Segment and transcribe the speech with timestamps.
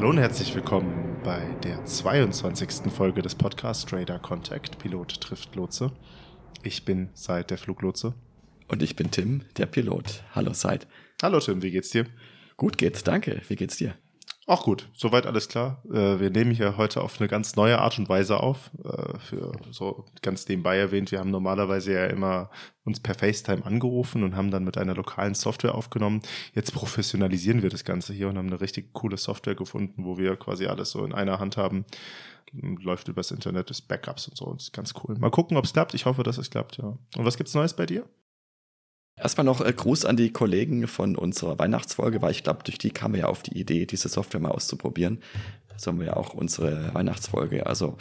[0.00, 2.90] Hallo und herzlich willkommen bei der 22.
[2.90, 5.92] Folge des Podcasts Radar Contact Pilot trifft Lotse.
[6.62, 8.14] Ich bin Seid der Fluglotse.
[8.66, 10.24] Und ich bin Tim, der Pilot.
[10.34, 10.86] Hallo Seid.
[11.20, 12.06] Hallo Tim, wie geht's dir?
[12.56, 13.42] Gut geht's, danke.
[13.48, 13.94] Wie geht's dir?
[14.46, 15.82] Auch gut, soweit alles klar.
[15.92, 18.70] Äh, wir nehmen hier heute auf eine ganz neue Art und Weise auf.
[18.82, 22.50] Äh, für so ganz nebenbei erwähnt, wir haben normalerweise ja immer
[22.84, 26.22] uns per FaceTime angerufen und haben dann mit einer lokalen Software aufgenommen.
[26.54, 30.34] Jetzt professionalisieren wir das Ganze hier und haben eine richtig coole Software gefunden, wo wir
[30.36, 31.84] quasi alles so in einer Hand haben.
[32.52, 34.46] Läuft übers Internet, ist Backups und so.
[34.46, 35.16] Und ist ganz cool.
[35.18, 35.94] Mal gucken, ob es klappt.
[35.94, 36.98] Ich hoffe, dass es klappt, ja.
[37.16, 38.04] Und was gibt's Neues bei dir?
[39.20, 42.90] Erstmal noch äh, Gruß an die Kollegen von unserer Weihnachtsfolge, weil ich glaube, durch die
[42.90, 45.20] kamen wir ja auf die Idee, diese Software mal auszuprobieren.
[45.76, 47.96] So haben wir ja auch unsere Weihnachtsfolge, also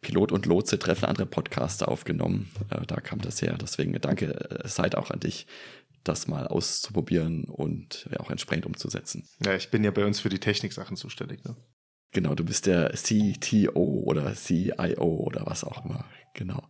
[0.00, 2.50] Pilot und Lotse treffen andere Podcaster aufgenommen.
[2.70, 3.56] Äh, da kam das her.
[3.60, 5.46] Deswegen danke, äh, seid auch an dich,
[6.04, 9.28] das mal auszuprobieren und auch entsprechend umzusetzen.
[9.44, 11.56] Ja, ich bin ja bei uns für die Techniksachen zuständig, ne?
[12.12, 16.06] Genau, du bist der CTO oder CIO oder was auch immer.
[16.34, 16.62] Genau.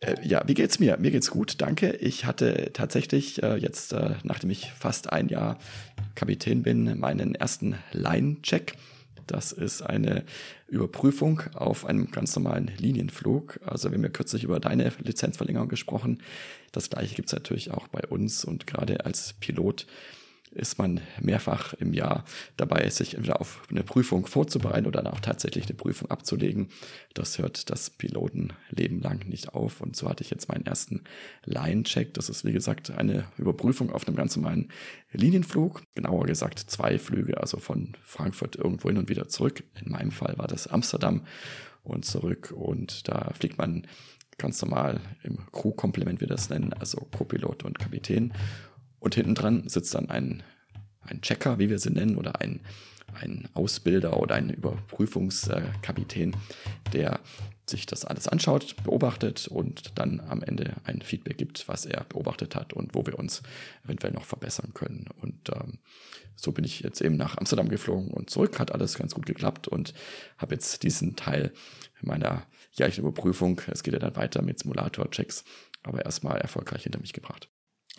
[0.00, 0.96] Äh, ja, wie geht's mir?
[0.96, 1.92] Mir geht's gut, danke.
[1.92, 5.58] Ich hatte tatsächlich äh, jetzt, äh, nachdem ich fast ein Jahr
[6.14, 8.74] Kapitän bin, meinen ersten Line-Check.
[9.26, 10.24] Das ist eine
[10.66, 13.60] Überprüfung auf einem ganz normalen Linienflug.
[13.64, 16.22] Also wir haben ja kürzlich über deine Lizenzverlängerung gesprochen.
[16.72, 19.86] Das gleiche gibt's natürlich auch bei uns und gerade als Pilot
[20.52, 22.24] ist man mehrfach im Jahr
[22.56, 26.68] dabei, sich entweder auf eine Prüfung vorzubereiten oder dann auch tatsächlich eine Prüfung abzulegen.
[27.14, 29.80] Das hört das Pilotenleben lang nicht auf.
[29.80, 31.04] Und so hatte ich jetzt meinen ersten
[31.44, 32.14] Line-Check.
[32.14, 34.70] Das ist, wie gesagt, eine Überprüfung auf einem ganz normalen
[35.12, 35.82] Linienflug.
[35.94, 39.62] Genauer gesagt zwei Flüge, also von Frankfurt irgendwo hin und wieder zurück.
[39.84, 41.24] In meinem Fall war das Amsterdam
[41.84, 42.52] und zurück.
[42.56, 43.86] Und da fliegt man
[44.40, 48.32] ganz normal im Crew-Komplement, wie wir das nennen, also Copilot und Kapitän.
[49.00, 50.42] Und hinten dran sitzt dann ein,
[51.00, 52.60] ein Checker, wie wir sie nennen, oder ein,
[53.20, 56.36] ein Ausbilder oder ein Überprüfungskapitän,
[56.92, 57.20] der
[57.70, 62.54] sich das alles anschaut, beobachtet und dann am Ende ein Feedback gibt, was er beobachtet
[62.54, 63.42] hat und wo wir uns
[63.84, 65.06] eventuell noch verbessern können.
[65.20, 65.78] Und ähm,
[66.36, 69.68] so bin ich jetzt eben nach Amsterdam geflogen und zurück, hat alles ganz gut geklappt
[69.68, 69.94] und
[70.36, 71.52] habe jetzt diesen Teil
[72.02, 75.44] meiner jährlichen Überprüfung, es geht ja dann weiter mit Simulator-Checks,
[75.82, 77.48] aber erstmal erfolgreich hinter mich gebracht.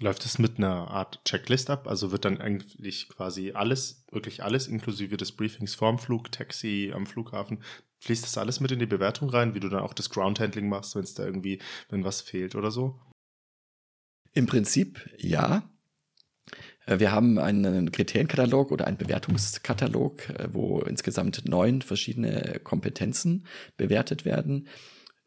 [0.01, 1.87] Läuft es mit einer Art Checklist ab?
[1.87, 7.05] Also wird dann eigentlich quasi alles, wirklich alles, inklusive des Briefings vorm Flug, Taxi am
[7.05, 7.63] Flughafen,
[7.99, 10.95] fließt das alles mit in die Bewertung rein, wie du dann auch das Groundhandling machst,
[10.95, 12.99] wenn es da irgendwie, wenn was fehlt oder so?
[14.33, 15.69] Im Prinzip ja.
[16.87, 23.45] Äh, wir haben einen Kriterienkatalog oder einen Bewertungskatalog, äh, wo insgesamt neun verschiedene Kompetenzen
[23.77, 24.67] bewertet werden.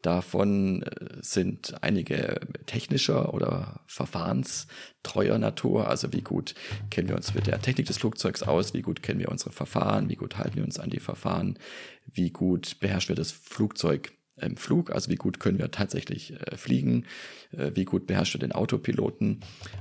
[0.05, 5.87] Davon äh, sind einige technischer oder verfahrenstreuer Natur.
[5.87, 6.53] Also wie gut
[6.91, 8.75] kennen wir uns mit der Technik des Flugzeugs aus?
[8.75, 10.07] Wie gut kennen wir unsere Verfahren?
[10.07, 11.57] Wie gut halten wir uns an die Verfahren?
[12.05, 14.91] Wie gut beherrschen wir das Flugzeug im Flug?
[14.91, 17.05] Also wie gut können wir tatsächlich äh, fliegen?
[17.51, 19.39] Äh, wie gut beherrschen wir den Autopiloten?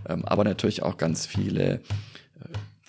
[0.09, 1.83] Ähm, aber natürlich auch ganz viele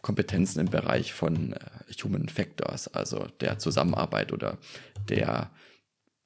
[0.02, 1.56] Kompetenzen im Bereich von
[2.02, 4.60] Human Factors, also der Zusammenarbeit oder
[5.10, 5.50] der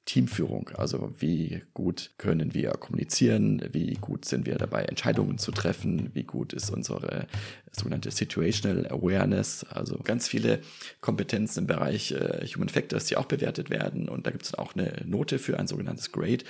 [0.06, 0.70] Teamführung.
[0.74, 6.24] Also wie gut können wir kommunizieren, wie gut sind wir dabei, Entscheidungen zu treffen, wie
[6.24, 7.26] gut ist unsere
[7.70, 10.60] sogenannte Situational Awareness, also ganz viele
[11.00, 14.08] Kompetenzen im Bereich äh, Human Factors, die auch bewertet werden.
[14.08, 16.44] Und da gibt es auch eine Note für ein sogenanntes Grade.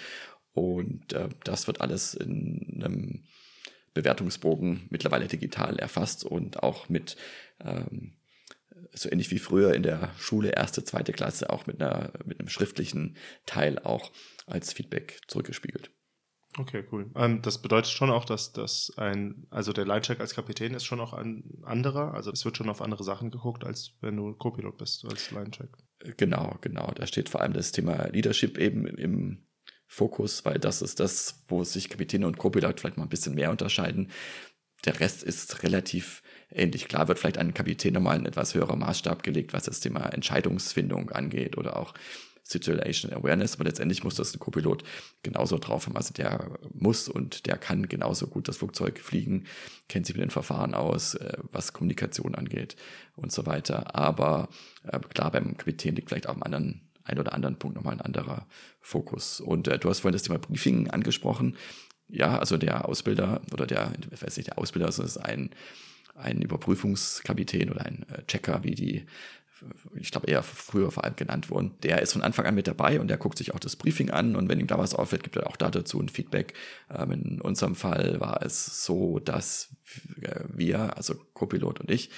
[0.53, 3.25] Und äh, das wird alles in einem
[3.95, 7.17] Bewertungsbogen mittlerweile digital erfasst und auch mit
[7.61, 8.13] ähm,
[8.93, 12.49] so ähnlich wie früher in der Schule, erste, zweite Klasse, auch mit, einer, mit einem
[12.49, 14.11] schriftlichen Teil auch
[14.47, 15.91] als Feedback zurückgespiegelt.
[16.59, 17.11] Okay, cool.
[17.15, 21.01] Ähm, das bedeutet schon auch, dass das ein, also der Linecheck als Kapitän ist schon
[21.01, 24.77] auch ein anderer, also es wird schon auf andere Sachen geguckt, als wenn du Co-Pilot
[24.77, 25.71] bist als Linecheck.
[26.17, 26.91] Genau, genau.
[26.95, 29.47] Da steht vor allem das Thema Leadership eben im
[29.87, 33.51] Fokus, weil das ist das, wo sich Kapitän und Co-Pilot vielleicht mal ein bisschen mehr
[33.51, 34.11] unterscheiden.
[34.85, 36.89] Der Rest ist relativ ähnlich.
[36.89, 41.11] Klar wird vielleicht ein Kapitän nochmal ein etwas höherer Maßstab gelegt, was das Thema Entscheidungsfindung
[41.11, 41.95] angeht oder auch
[42.51, 44.83] Situation Awareness, aber letztendlich muss das ein Copilot
[45.23, 45.97] genauso drauf haben.
[45.97, 49.45] Also der muss und der kann genauso gut das Flugzeug fliegen,
[49.89, 52.77] kennt sich mit den Verfahren aus, äh, was Kommunikation angeht
[53.17, 53.95] und so weiter.
[53.95, 54.49] Aber
[54.83, 58.01] äh, klar, beim Kapitän liegt vielleicht auch am anderen ein oder anderen Punkt nochmal ein
[58.01, 58.47] anderer
[58.81, 59.41] Fokus.
[59.41, 61.57] Und äh, du hast vorhin das Thema Briefing angesprochen.
[62.09, 65.51] Ja, also der Ausbilder oder der, ich weiß nicht, der Ausbilder also ist ein
[66.21, 69.07] ein Überprüfungskapitän oder ein äh, Checker, wie die,
[69.95, 71.73] ich glaube eher früher vor allem genannt wurden.
[71.83, 74.37] Der ist von Anfang an mit dabei und der guckt sich auch das Briefing an
[74.37, 76.55] und wenn ihm da was auffällt, gibt er auch da dazu ein Feedback.
[76.95, 79.75] Ähm, in unserem Fall war es so, dass
[80.23, 82.11] äh, wir, also Copilot und ich,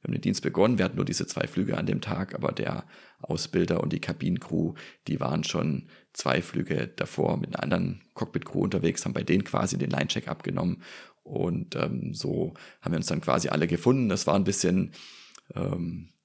[0.00, 2.52] wir haben den Dienst begonnen, wir hatten nur diese zwei Flüge an dem Tag, aber
[2.52, 2.86] der
[3.20, 4.72] Ausbilder und die Kabinencrew,
[5.06, 9.76] die waren schon zwei Flüge davor mit einer anderen Cockpit-Crew unterwegs, haben bei denen quasi
[9.76, 10.82] den Line-Check abgenommen
[11.30, 14.08] und ähm, so haben wir uns dann quasi alle gefunden.
[14.08, 14.92] Das war ein bisschen
[15.54, 16.19] ähm, äh,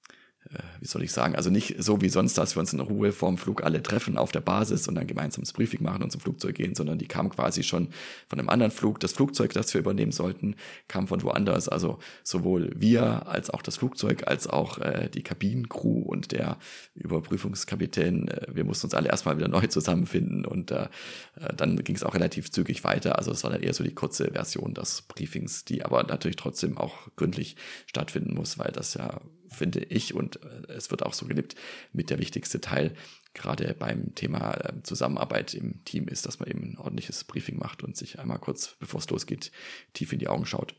[0.79, 3.37] wie soll ich sagen, also nicht so wie sonst, dass wir uns in Ruhe vorm
[3.37, 6.55] Flug alle treffen auf der Basis und dann gemeinsam das Briefing machen und zum Flugzeug
[6.55, 7.89] gehen, sondern die kam quasi schon
[8.27, 8.99] von einem anderen Flug.
[8.99, 10.55] Das Flugzeug, das wir übernehmen sollten,
[10.87, 11.69] kam von woanders.
[11.69, 16.57] Also sowohl wir als auch das Flugzeug, als auch äh, die Kabinencrew und der
[16.95, 18.27] Überprüfungskapitän.
[18.27, 20.87] Äh, wir mussten uns alle erstmal wieder neu zusammenfinden und äh,
[21.39, 23.17] äh dann ging es auch relativ zügig weiter.
[23.17, 26.77] Also es war dann eher so die kurze Version des Briefings, die aber natürlich trotzdem
[26.77, 27.55] auch gründlich
[27.87, 31.55] stattfinden muss, weil das ja finde ich, und äh, es wird auch so gelebt,
[31.93, 32.95] mit der wichtigste Teil,
[33.33, 37.83] gerade beim Thema äh, Zusammenarbeit im Team ist, dass man eben ein ordentliches Briefing macht
[37.83, 39.51] und sich einmal kurz, bevor es losgeht,
[39.93, 40.75] tief in die Augen schaut.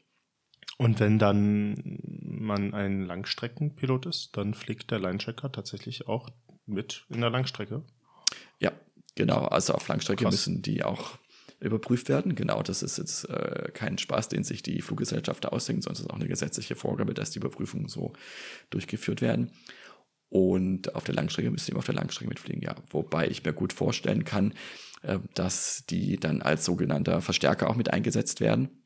[0.79, 6.29] Und wenn dann man ein Langstreckenpilot ist, dann fliegt der Linechecker tatsächlich auch
[6.67, 7.85] mit in der Langstrecke.
[8.59, 8.73] Ja,
[9.15, 9.47] genau.
[9.47, 10.33] Also auf Langstrecke Krass.
[10.33, 11.19] müssen die auch
[11.61, 12.35] überprüft werden.
[12.35, 16.11] Genau, das ist jetzt äh, kein Spaß, den sich die Fluggesellschaft ausdenkt, sondern es ist
[16.11, 18.13] auch eine gesetzliche Vorgabe, dass die Überprüfungen so
[18.71, 19.53] durchgeführt werden.
[20.29, 22.75] Und auf der Langstrecke müssen die auf der Langstrecke mitfliegen, ja.
[22.91, 24.55] Wobei ich mir gut vorstellen kann,
[25.03, 28.83] äh, dass die dann als sogenannter Verstärker auch mit eingesetzt werden.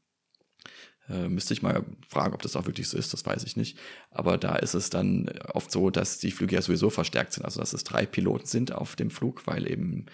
[1.08, 3.78] Äh, müsste ich mal fragen, ob das auch wirklich so ist, das weiß ich nicht.
[4.10, 7.58] Aber da ist es dann oft so, dass die Flüge ja sowieso verstärkt sind, also
[7.60, 10.06] dass es drei Piloten sind auf dem Flug, weil eben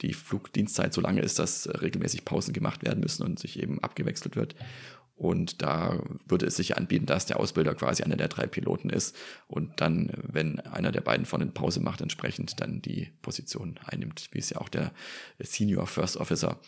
[0.00, 4.36] die Flugdienstzeit so lange ist, dass regelmäßig Pausen gemacht werden müssen und sich eben abgewechselt
[4.36, 4.54] wird.
[5.16, 9.14] Und da würde es sich anbieten, dass der Ausbilder quasi einer der drei Piloten ist
[9.48, 14.30] und dann, wenn einer der beiden von den Pause macht, entsprechend dann die Position einnimmt,
[14.32, 14.92] wie es ja auch der
[15.38, 16.58] Senior First Officer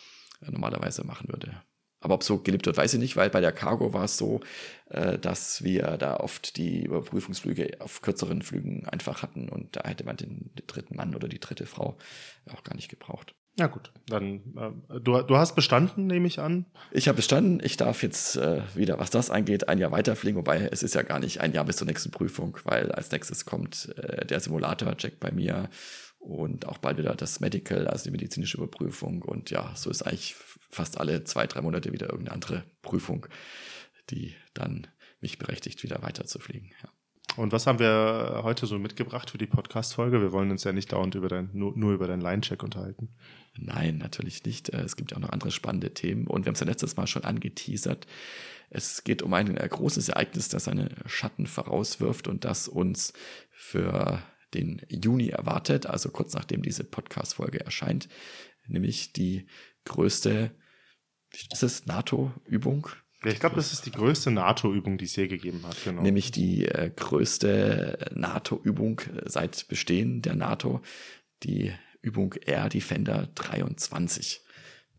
[0.42, 1.62] normalerweise machen würde.
[2.02, 4.40] Aber ob so gelebt wird, weiß ich nicht, weil bei der Cargo war es so,
[4.90, 10.04] äh, dass wir da oft die Überprüfungsflüge auf kürzeren Flügen einfach hatten und da hätte
[10.04, 11.96] man den, den dritten Mann oder die dritte Frau
[12.52, 13.34] auch gar nicht gebraucht.
[13.58, 16.64] Ja gut, dann äh, du, du hast bestanden, nehme ich an.
[16.90, 17.60] Ich habe bestanden.
[17.62, 21.02] Ich darf jetzt äh, wieder, was das angeht, ein Jahr weiterfliegen, wobei es ist ja
[21.02, 25.20] gar nicht ein Jahr bis zur nächsten Prüfung, weil als nächstes kommt äh, der Simulator-Check
[25.20, 25.68] bei mir
[26.18, 29.20] und auch bald wieder das Medical, also die medizinische Überprüfung.
[29.20, 30.34] Und ja, so ist eigentlich
[30.72, 33.26] fast alle zwei, drei Monate wieder irgendeine andere Prüfung,
[34.10, 34.88] die dann
[35.20, 36.72] mich berechtigt, wieder weiterzufliegen.
[36.82, 36.88] Ja.
[37.36, 40.20] Und was haben wir heute so mitgebracht für die Podcast-Folge?
[40.20, 43.14] Wir wollen uns ja nicht dauernd über dein, nur, nur über deinen Line-Check unterhalten.
[43.56, 44.70] Nein, natürlich nicht.
[44.70, 46.26] Äh, es gibt ja auch noch andere spannende Themen.
[46.26, 48.06] Und wir haben es ja letztes Mal schon angeteasert.
[48.68, 53.14] Es geht um ein äh, großes Ereignis, das seine Schatten vorauswirft und das uns
[53.50, 54.22] für
[54.52, 58.08] den Juni erwartet, also kurz nachdem diese Podcast-Folge erscheint,
[58.66, 59.46] nämlich die
[59.84, 60.50] größte,
[61.50, 62.88] ist es, NATO-Übung?
[63.24, 65.76] Ja, ich glaube, das ist die größte NATO-Übung, die es je gegeben hat.
[65.84, 66.02] Genau.
[66.02, 70.80] Nämlich die äh, größte NATO-Übung seit Bestehen der NATO,
[71.44, 74.42] die Übung Air Defender 23.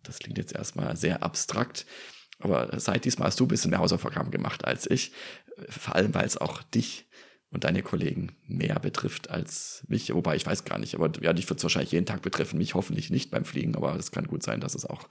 [0.03, 1.85] Das klingt jetzt erstmal sehr abstrakt,
[2.39, 5.11] aber seit diesmal hast du ein bisschen mehr Hausaufgaben gemacht als ich,
[5.69, 7.07] vor allem weil es auch dich
[7.49, 10.13] und deine Kollegen mehr betrifft als mich.
[10.13, 12.73] Wobei ich weiß gar nicht, aber ja, dich wird es wahrscheinlich jeden Tag betreffen, mich
[12.73, 15.07] hoffentlich nicht beim Fliegen, aber es kann gut sein, dass es auch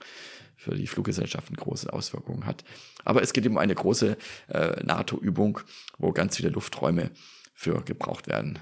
[0.63, 2.63] für die Fluggesellschaften große Auswirkungen hat.
[3.03, 4.17] Aber es geht um eine große
[4.47, 5.59] äh, NATO-Übung,
[5.97, 7.11] wo ganz viele Lufträume
[7.53, 8.59] für gebraucht werden.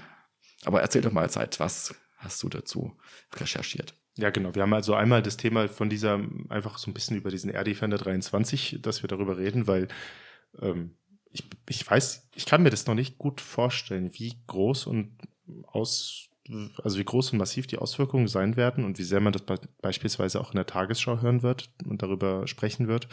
[0.64, 2.96] Aber erzähl doch mal Zeit, was hast du dazu
[3.34, 3.94] recherchiert?
[4.16, 4.54] Ja, genau.
[4.54, 7.64] Wir haben also einmal das Thema von dieser, einfach so ein bisschen über diesen Air
[7.64, 9.88] Defender 23, dass wir darüber reden, weil
[10.60, 10.96] ähm,
[11.30, 15.16] ich, ich weiß, ich kann mir das noch nicht gut vorstellen, wie groß und
[15.66, 16.28] aus,
[16.82, 19.60] also wie groß und massiv die Auswirkungen sein werden und wie sehr man das be
[19.80, 23.08] beispielsweise auch in der Tagesschau hören wird und darüber sprechen wird,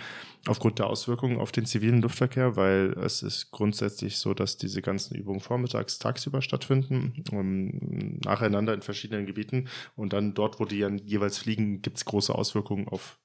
[0.48, 5.16] aufgrund der Auswirkungen auf den zivilen Luftverkehr, weil es ist grundsätzlich so, dass diese ganzen
[5.16, 10.98] Übungen vormittags, tagsüber stattfinden, um, nacheinander in verschiedenen Gebieten und dann dort, wo die dann
[10.98, 13.20] jeweils fliegen, gibt es große Auswirkungen auf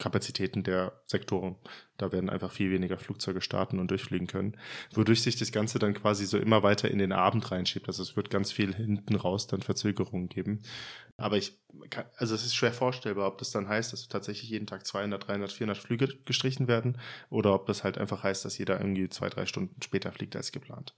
[0.00, 1.54] Kapazitäten der Sektoren.
[1.96, 4.56] Da werden einfach viel weniger Flugzeuge starten und durchfliegen können,
[4.92, 7.86] wodurch sich das Ganze dann quasi so immer weiter in den Abend reinschiebt.
[7.86, 10.62] Also es wird ganz viel hinten raus dann Verzögerungen geben.
[11.16, 14.66] Aber ich kann, also es ist schwer vorstellbar, ob das dann heißt, dass tatsächlich jeden
[14.66, 18.80] Tag 200, 300, 400 Flüge gestrichen werden oder ob das halt einfach heißt, dass jeder
[18.80, 20.94] irgendwie zwei, drei Stunden später fliegt als geplant.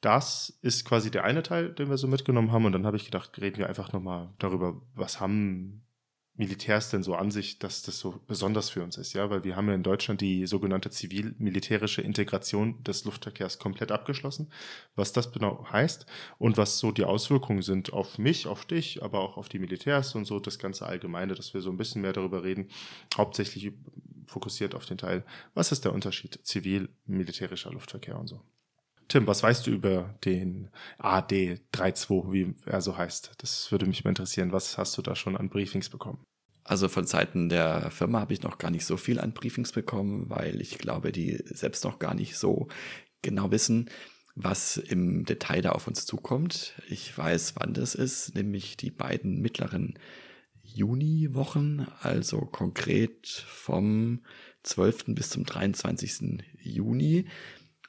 [0.00, 2.66] Das ist quasi der eine Teil, den wir so mitgenommen haben.
[2.66, 5.87] Und dann habe ich gedacht, reden wir einfach nochmal darüber, was haben
[6.38, 9.56] Militärs denn so an sich, dass das so besonders für uns ist, ja, weil wir
[9.56, 14.48] haben ja in Deutschland die sogenannte zivil-militärische Integration des Luftverkehrs komplett abgeschlossen,
[14.94, 16.06] was das genau heißt
[16.38, 20.14] und was so die Auswirkungen sind auf mich, auf dich, aber auch auf die Militärs
[20.14, 22.68] und so das ganze Allgemeine, dass wir so ein bisschen mehr darüber reden,
[23.16, 23.72] hauptsächlich
[24.26, 28.40] fokussiert auf den Teil, was ist der Unterschied zivil-militärischer Luftverkehr und so.
[29.08, 33.32] Tim, was weißt du über den AD32, wie er so heißt?
[33.38, 34.52] Das würde mich mal interessieren.
[34.52, 36.22] Was hast du da schon an Briefings bekommen?
[36.62, 40.28] Also von Seiten der Firma habe ich noch gar nicht so viel an Briefings bekommen,
[40.28, 42.68] weil ich glaube, die selbst noch gar nicht so
[43.22, 43.88] genau wissen,
[44.34, 46.74] was im Detail da auf uns zukommt.
[46.90, 49.98] Ich weiß, wann das ist, nämlich die beiden mittleren
[50.62, 54.20] Juniwochen, also konkret vom
[54.64, 55.06] 12.
[55.08, 56.44] bis zum 23.
[56.60, 57.26] Juni.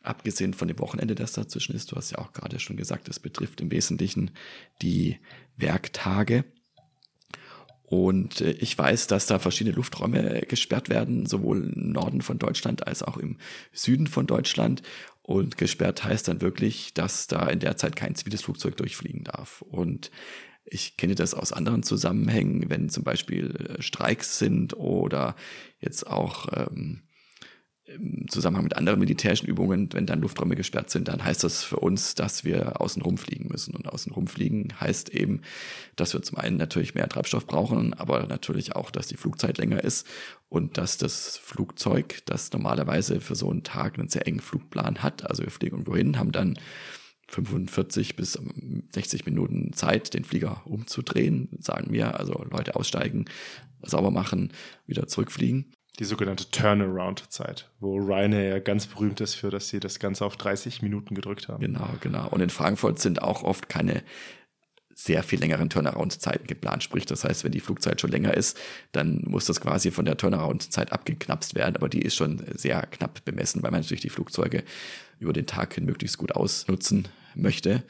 [0.01, 3.20] Abgesehen von dem Wochenende, das dazwischen ist, du hast ja auch gerade schon gesagt, es
[3.20, 4.32] betrifft im Wesentlichen
[4.82, 5.18] die
[5.58, 6.46] Werktage.
[7.84, 12.88] Und äh, ich weiß, dass da verschiedene Lufträume gesperrt werden, sowohl im Norden von Deutschland
[12.88, 13.38] als auch im
[13.74, 14.84] Süden von Deutschland.
[15.22, 19.62] Und gesperrt heißt dann wirklich, dass da in der Zeit kein ziviles Flugzeug durchfliegen darf.
[19.63, 20.12] Und
[20.65, 25.36] ich kenne das aus anderen Zusammenhängen, wenn zum Beispiel äh, Streiks sind oder
[25.79, 27.01] jetzt auch ähm,
[27.96, 31.77] im Zusammenhang mit anderen militärischen Übungen, wenn dann Lufträume gesperrt sind, dann heißt das für
[31.77, 33.75] uns, dass wir außen rumfliegen müssen.
[33.75, 35.41] Und außen rumfliegen heißt eben,
[35.96, 39.84] dass wir zum einen natürlich mehr Treibstoff brauchen, aber natürlich auch, dass die Flugzeit länger
[39.84, 40.08] ist
[40.50, 45.29] und dass das Flugzeug, das normalerweise für so einen Tag einen sehr engen Flugplan hat,
[45.29, 46.60] also wir fliegen irgendwo hin, haben dann
[47.27, 48.39] 45 bis
[48.93, 53.25] 60 Minuten Zeit, den Flieger umzudrehen, sagen wir, also Leute aussteigen,
[53.84, 54.51] sauber machen,
[54.88, 60.25] wieder zurückfliegen die sogenannte Turnaround-Zeit, wo Ryanair ganz berühmt ist für, dass sie das Ganze
[60.25, 61.62] auf 30 Minuten gedrückt haben.
[61.62, 62.29] Genau, genau.
[62.29, 64.03] Und in Frankfurt sind auch oft keine
[64.96, 66.84] sehr viel längeren Turnaround-Zeiten geplant.
[66.84, 68.58] Sprich, das heißt, wenn die Flugzeit schon länger ist,
[68.91, 71.75] dann muss das quasi von der Turnaround-Zeit abgeknapst werden.
[71.77, 74.63] Aber die ist schon sehr knapp bemessen, weil man natürlich die Flugzeuge
[75.20, 77.84] über den Tag hin möglichst gut ausnutzen möchte.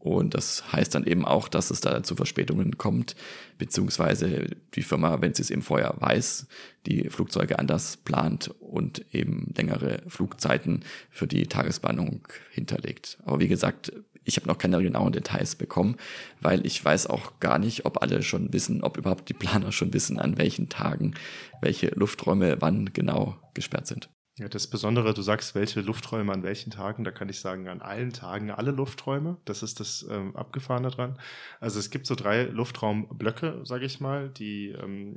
[0.00, 3.16] Und das heißt dann eben auch, dass es da zu Verspätungen kommt,
[3.58, 6.46] beziehungsweise die Firma, wenn sie es eben vorher weiß,
[6.86, 13.18] die Flugzeuge anders plant und eben längere Flugzeiten für die Tagesplanung hinterlegt.
[13.26, 13.92] Aber wie gesagt,
[14.24, 15.96] ich habe noch keine genauen Details bekommen,
[16.40, 19.92] weil ich weiß auch gar nicht, ob alle schon wissen, ob überhaupt die Planer schon
[19.92, 21.14] wissen, an welchen Tagen
[21.60, 24.08] welche Lufträume wann genau gesperrt sind.
[24.40, 27.82] Ja, das Besondere, du sagst, welche Lufträume an welchen Tagen, da kann ich sagen, an
[27.82, 29.36] allen Tagen alle Lufträume.
[29.44, 31.18] Das ist das ähm, Abgefahrene dran.
[31.60, 35.14] Also es gibt so drei Luftraumblöcke, sage ich mal, die ähm,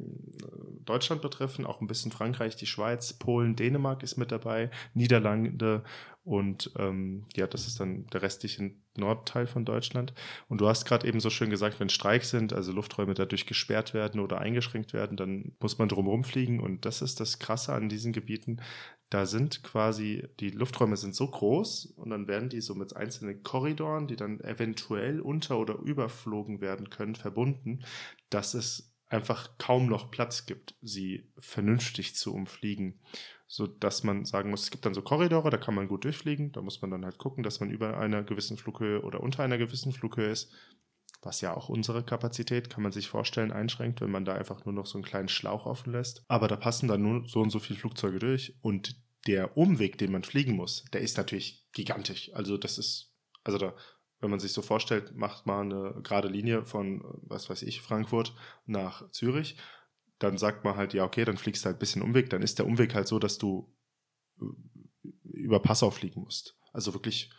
[0.84, 5.86] Deutschland betreffen, auch ein bisschen Frankreich, die Schweiz, Polen, Dänemark ist mit dabei, Niederlande
[6.26, 10.14] und ähm, ja, das ist dann der restliche Nordteil von Deutschland.
[10.48, 13.94] Und du hast gerade eben so schön gesagt, wenn Streiks sind, also Lufträume dadurch gesperrt
[13.94, 16.60] werden oder eingeschränkt werden, dann muss man drumherum fliegen.
[16.60, 18.62] Und das ist das Krasse an diesen Gebieten.
[19.10, 23.44] Da sind quasi, die Lufträume sind so groß und dann werden die so mit einzelnen
[23.44, 27.84] Korridoren, die dann eventuell unter- oder überflogen werden können, verbunden,
[28.30, 33.00] dass es einfach kaum noch Platz gibt, sie vernünftig zu umfliegen
[33.54, 36.52] so dass man sagen muss, es gibt dann so Korridore, da kann man gut durchfliegen.
[36.54, 39.60] Da muss man dann halt gucken, dass man über einer gewissen Flughöhe oder unter einer
[39.60, 40.52] gewissen Flughöhe ist.
[41.22, 44.74] Was ja auch unsere Kapazität, kann man sich vorstellen, einschränkt, wenn man da einfach nur
[44.74, 46.24] noch so einen kleinen Schlauch offen lässt.
[46.28, 48.58] Aber da passen dann nur so und so viele Flugzeuge durch.
[48.62, 52.32] Und der Umweg, den man fliegen muss, der ist natürlich gigantisch.
[52.34, 53.76] Also das ist, also da,
[54.24, 58.34] wenn man sich so vorstellt, macht man eine gerade Linie von, was weiß ich, Frankfurt
[58.66, 59.58] nach Zürich
[60.24, 62.30] dann sagt man halt, ja, okay, dann fliegst du halt ein bisschen Umweg.
[62.30, 63.70] Dann ist der Umweg halt so, dass du
[64.40, 64.46] äh,
[65.24, 66.58] über Passau fliegen musst.
[66.72, 67.30] Also wirklich,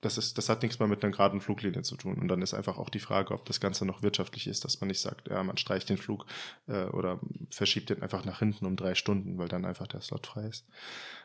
[0.00, 2.18] das, ist, das hat nichts mehr mit einer geraden Fluglinie zu tun.
[2.18, 4.88] Und dann ist einfach auch die Frage, ob das Ganze noch wirtschaftlich ist, dass man
[4.88, 6.26] nicht sagt, ja, man streicht den Flug
[6.68, 7.18] äh, oder
[7.50, 10.66] verschiebt den einfach nach hinten um drei Stunden, weil dann einfach der Slot frei ist.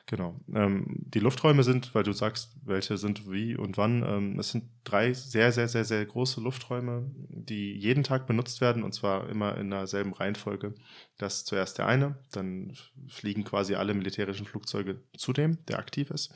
[0.07, 0.39] Genau.
[0.53, 4.65] Ähm, die Lufträume sind, weil du sagst, welche sind wie und wann, ähm, es sind
[4.83, 9.55] drei sehr, sehr, sehr, sehr große Lufträume, die jeden Tag benutzt werden und zwar immer
[9.57, 10.73] in derselben Reihenfolge.
[11.17, 12.73] Das ist zuerst der eine, dann
[13.07, 16.33] fliegen quasi alle militärischen Flugzeuge zu dem, der aktiv ist,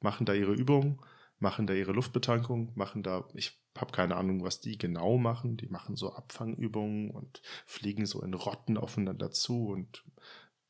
[0.00, 0.98] machen da ihre Übungen,
[1.38, 5.56] machen da ihre Luftbetankung, machen da, ich habe keine Ahnung, was die genau machen.
[5.56, 10.04] Die machen so Abfangübungen und fliegen so in Rotten aufeinander zu und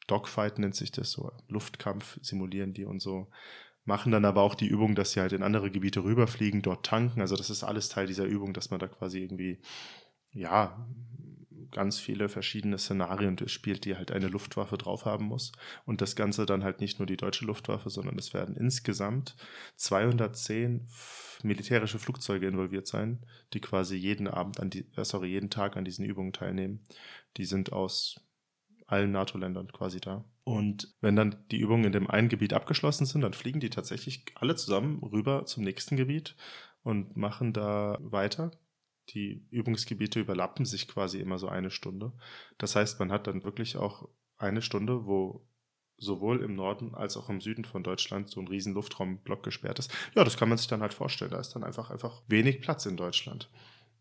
[0.07, 3.29] Dogfight nennt sich das so, Luftkampf simulieren die und so.
[3.87, 7.21] Machen dann aber auch die Übung, dass sie halt in andere Gebiete rüberfliegen, dort tanken.
[7.21, 9.61] Also das ist alles Teil dieser Übung, dass man da quasi irgendwie,
[10.33, 10.87] ja,
[11.75, 15.53] ganz viele verschiedene Szenarien durchspielt, die halt eine Luftwaffe drauf haben muss.
[15.85, 19.37] Und das Ganze dann halt nicht nur die deutsche Luftwaffe, sondern es werden insgesamt
[19.77, 20.89] 210
[21.43, 25.85] militärische Flugzeuge involviert sein, die quasi jeden Abend an die, äh, sorry, jeden Tag an
[25.85, 26.87] diesen Übungen teilnehmen.
[27.37, 28.25] Die sind aus
[28.87, 30.25] allen NATO-Ländern quasi da.
[30.45, 34.25] Und wenn dann die Übungen in dem einen Gebiet abgeschlossen sind, dann fliegen die tatsächlich
[34.35, 36.37] alle zusammen rüber zum nächsten Gebiet
[36.83, 38.51] und machen da weiter.
[39.11, 42.13] Die Übungsgebiete überlappen sich quasi immer so eine Stunde.
[42.59, 44.09] Das heißt, man hat dann wirklich auch
[44.39, 45.47] eine Stunde, wo
[45.97, 49.93] sowohl im Norden als auch im Süden von Deutschland so ein riesen Luftraumblock gesperrt ist.
[50.15, 51.31] Ja, das kann man sich dann halt vorstellen.
[51.31, 53.49] Da ist dann einfach, einfach wenig Platz in Deutschland.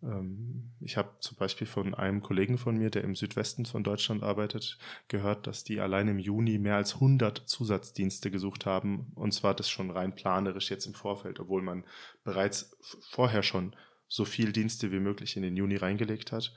[0.03, 4.23] Ähm, ich habe zum Beispiel von einem Kollegen von mir, der im Südwesten von Deutschland
[4.23, 9.11] arbeitet, gehört, dass die allein im Juni mehr als 100 Zusatzdienste gesucht haben.
[9.15, 11.85] Und zwar das schon rein planerisch jetzt im Vorfeld, obwohl man
[12.23, 12.75] bereits
[13.09, 13.75] vorher schon
[14.13, 16.53] so viel Dienste wie möglich in den Juni reingelegt hat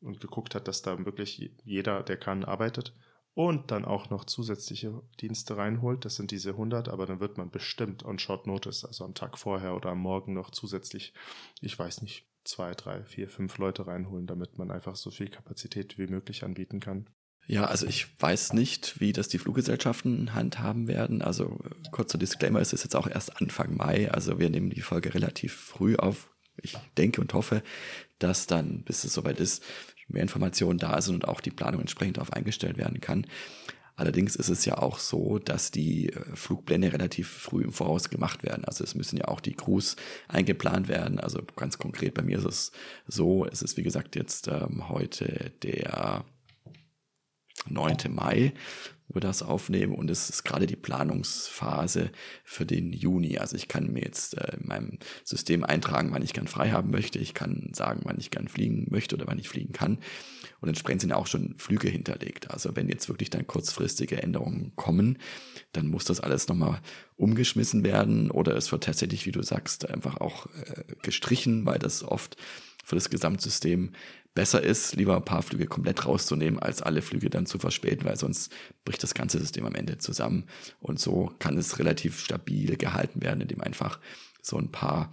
[0.00, 2.96] und geguckt hat, dass da wirklich jeder, der kann, arbeitet
[3.32, 7.52] und dann auch noch zusätzliche Dienste reinholt, das sind diese 100, aber dann wird man
[7.52, 11.14] bestimmt on Short Notice, also am Tag vorher oder am Morgen noch zusätzlich,
[11.60, 15.98] ich weiß nicht, zwei, drei, vier, fünf Leute reinholen, damit man einfach so viel Kapazität
[15.98, 17.08] wie möglich anbieten kann.
[17.46, 21.22] Ja, also ich weiß nicht, wie das die Fluggesellschaften handhaben werden.
[21.22, 21.60] Also
[21.92, 25.54] kurzer Disclaimer, es ist jetzt auch erst Anfang Mai, also wir nehmen die Folge relativ
[25.54, 26.28] früh auf.
[26.62, 27.62] Ich denke und hoffe,
[28.18, 29.62] dass dann, bis es soweit ist,
[30.08, 33.26] mehr Informationen da sind und auch die Planung entsprechend darauf eingestellt werden kann.
[33.96, 38.42] Allerdings ist es ja auch so, dass die äh, Flugpläne relativ früh im Voraus gemacht
[38.42, 38.64] werden.
[38.66, 39.96] Also es müssen ja auch die Crews
[40.28, 41.18] eingeplant werden.
[41.18, 42.72] Also ganz konkret bei mir ist es
[43.06, 46.26] so, es ist wie gesagt jetzt ähm, heute der
[47.68, 47.96] 9.
[48.10, 48.52] Mai
[49.08, 52.10] wir das aufnehmen und es ist gerade die Planungsphase
[52.44, 53.38] für den Juni.
[53.38, 56.90] Also ich kann mir jetzt äh, in meinem System eintragen, wann ich gern frei haben
[56.90, 57.18] möchte.
[57.18, 59.98] Ich kann sagen, wann ich gern fliegen möchte oder wann ich fliegen kann.
[60.60, 62.50] Und entsprechend sind auch schon Flüge hinterlegt.
[62.50, 65.18] Also wenn jetzt wirklich dann kurzfristige Änderungen kommen,
[65.72, 66.80] dann muss das alles nochmal
[67.16, 72.02] umgeschmissen werden oder es wird tatsächlich, wie du sagst, einfach auch äh, gestrichen, weil das
[72.02, 72.36] oft
[72.86, 73.90] für das Gesamtsystem
[74.32, 78.16] besser ist, lieber ein paar Flüge komplett rauszunehmen, als alle Flüge dann zu verspäten, weil
[78.16, 80.46] sonst bricht das ganze System am Ende zusammen.
[80.78, 83.98] Und so kann es relativ stabil gehalten werden, indem einfach
[84.40, 85.12] so ein paar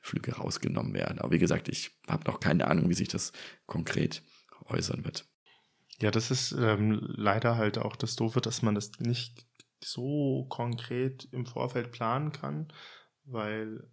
[0.00, 1.18] Flüge rausgenommen werden.
[1.18, 3.32] Aber wie gesagt, ich habe noch keine Ahnung, wie sich das
[3.66, 4.22] konkret
[4.64, 5.26] äußern wird.
[6.00, 9.44] Ja, das ist ähm, leider halt auch das Doofe, dass man das nicht
[9.84, 12.72] so konkret im Vorfeld planen kann,
[13.24, 13.90] weil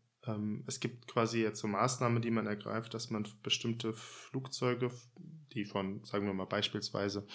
[0.68, 4.92] es gibt quasi jetzt so Maßnahmen, die man ergreift, dass man bestimmte Flugzeuge,
[5.54, 7.28] die von, sagen wir mal beispielsweise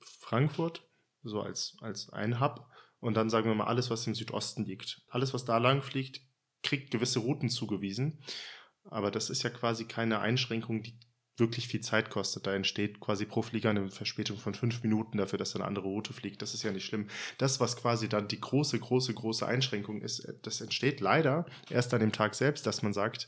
[0.00, 0.88] Frankfurt,
[1.22, 2.66] so als, als ein Hub,
[3.00, 5.02] und dann sagen wir mal alles, was im Südosten liegt.
[5.08, 6.20] Alles, was da lang fliegt,
[6.62, 8.22] kriegt gewisse Routen zugewiesen.
[8.84, 10.98] Aber das ist ja quasi keine Einschränkung, die
[11.36, 12.46] wirklich viel Zeit kostet.
[12.46, 16.12] Da entsteht quasi pro Flieger eine Verspätung von fünf Minuten dafür, dass eine andere Route
[16.12, 16.42] fliegt.
[16.42, 17.08] Das ist ja nicht schlimm.
[17.38, 21.94] Das, was quasi dann die große, große, große Einschränkung ist, äh, das entsteht leider erst
[21.94, 23.26] an dem Tag selbst, dass man sagt,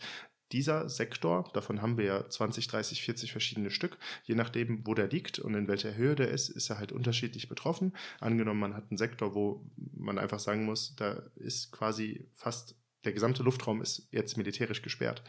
[0.53, 5.09] dieser Sektor, davon haben wir ja 20, 30, 40 verschiedene Stück, je nachdem, wo der
[5.09, 7.97] liegt und in welcher Höhe der ist, ist er halt unterschiedlich betroffen.
[8.21, 9.65] Angenommen, man hat einen Sektor, wo
[9.97, 15.23] man einfach sagen muss, da ist quasi fast der gesamte Luftraum ist jetzt militärisch gesperrt.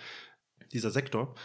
[0.73, 1.35] Dieser Sektor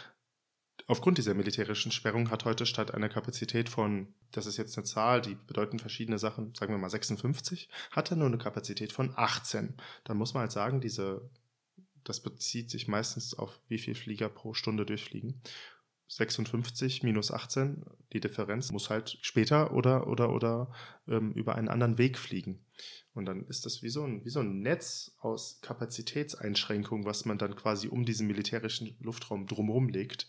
[0.89, 5.21] Aufgrund dieser militärischen Sperrung hat heute statt einer Kapazität von, das ist jetzt eine Zahl,
[5.21, 9.75] die bedeuten verschiedene Sachen, sagen wir mal 56, hat er nur eine Kapazität von 18.
[10.03, 11.29] Dann muss man halt sagen, diese,
[12.03, 15.43] das bezieht sich meistens auf wie viel Flieger pro Stunde durchfliegen.
[16.07, 20.71] 56 minus 18, die Differenz muss halt später oder, oder, oder
[21.07, 22.65] ähm, über einen anderen Weg fliegen.
[23.13, 27.37] Und dann ist das wie so, ein, wie so ein Netz aus Kapazitätseinschränkungen, was man
[27.37, 30.27] dann quasi um diesen militärischen Luftraum drumherum legt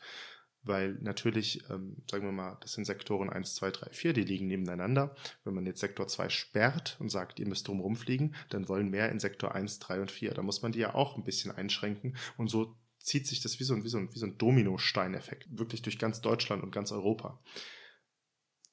[0.63, 4.47] weil natürlich, ähm, sagen wir mal, das sind Sektoren 1, 2, 3, 4, die liegen
[4.47, 5.15] nebeneinander.
[5.45, 9.11] Wenn man jetzt Sektor 2 sperrt und sagt, ihr müsst drumherum fliegen, dann wollen mehr
[9.11, 10.35] in Sektor 1, 3 und 4.
[10.35, 13.65] Da muss man die ja auch ein bisschen einschränken und so zieht sich das wie
[13.65, 16.93] so ein, wie so ein, wie so ein Dominosteineffekt, wirklich durch ganz Deutschland und ganz
[16.93, 17.41] Europa.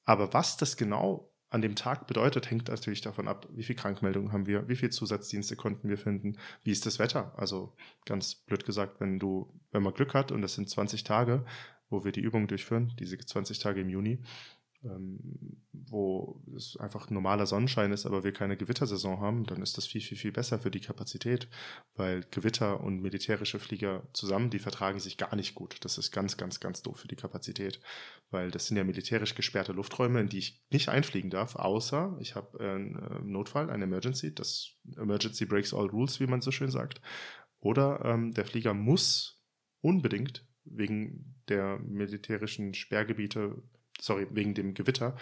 [0.04, 4.32] Aber was das genau an dem Tag bedeutet, hängt natürlich davon ab, wie viel Krankmeldungen
[4.32, 7.32] haben wir, wie viel Zusatzdienste konnten wir finden, wie ist das Wetter.
[7.36, 7.74] Also
[8.04, 11.46] ganz blöd gesagt, wenn du, wenn man Glück hat und das sind 20 Tage,
[11.90, 14.20] wo wir die Übung durchführen, diese 20 Tage im Juni,
[14.84, 15.18] ähm,
[15.72, 20.00] wo es einfach normaler Sonnenschein ist, aber wir keine Gewittersaison haben, dann ist das viel,
[20.00, 21.48] viel, viel besser für die Kapazität,
[21.94, 25.76] weil Gewitter und militärische Flieger zusammen, die vertragen sich gar nicht gut.
[25.84, 27.80] Das ist ganz, ganz, ganz doof für die Kapazität,
[28.30, 32.36] weil das sind ja militärisch gesperrte Lufträume, in die ich nicht einfliegen darf, außer ich
[32.36, 36.70] habe einen äh, Notfall, eine Emergency, das Emergency breaks all rules, wie man so schön
[36.70, 37.00] sagt.
[37.60, 39.42] Oder ähm, der Flieger muss
[39.80, 43.62] unbedingt wegen der militärischen Sperrgebiete,
[44.00, 45.16] sorry, wegen dem Gewitter,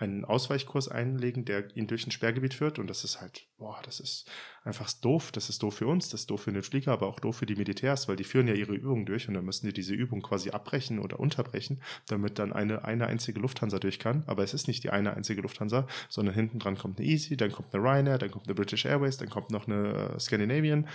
[0.00, 2.78] einen Ausweichkurs einlegen, der ihn durch ein Sperrgebiet führt.
[2.78, 4.30] Und das ist halt, boah, das ist
[4.64, 5.30] einfach doof.
[5.32, 7.46] Das ist doof für uns, das ist doof für den Flieger, aber auch doof für
[7.46, 10.22] die Militärs, weil die führen ja ihre Übungen durch und dann müssen die diese Übung
[10.22, 14.24] quasi abbrechen oder unterbrechen, damit dann eine, eine einzige Lufthansa durch kann.
[14.26, 17.52] Aber es ist nicht die eine einzige Lufthansa, sondern hinten dran kommt eine Easy, dann
[17.52, 20.88] kommt eine Ryanair, dann kommt eine British Airways, dann kommt noch eine äh, Scandinavian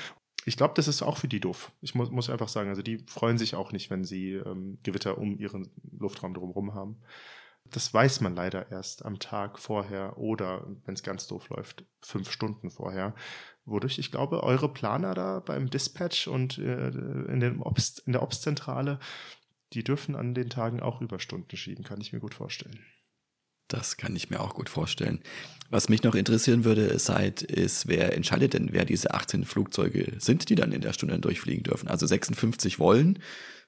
[0.46, 1.72] ich glaube, das ist auch für die doof.
[1.82, 5.18] Ich muss, muss einfach sagen, also die freuen sich auch nicht, wenn sie ähm, Gewitter
[5.18, 6.98] um ihren Luftraum drumherum haben.
[7.72, 12.32] Das weiß man leider erst am Tag vorher oder, wenn es ganz doof läuft, fünf
[12.32, 13.16] Stunden vorher.
[13.66, 18.22] Wodurch ich glaube, eure Planer da beim Dispatch und äh, in, den Obst, in der
[18.22, 19.00] Obstzentrale,
[19.74, 22.86] die dürfen an den Tagen auch Überstunden schieben, kann ich mir gut vorstellen.
[23.68, 25.22] Das kann ich mir auch gut vorstellen.
[25.70, 30.50] Was mich noch interessieren würde, seid, ist, wer entscheidet denn, wer diese 18 Flugzeuge sind,
[30.50, 31.88] die dann in der Stunde durchfliegen dürfen?
[31.88, 33.20] Also 56 wollen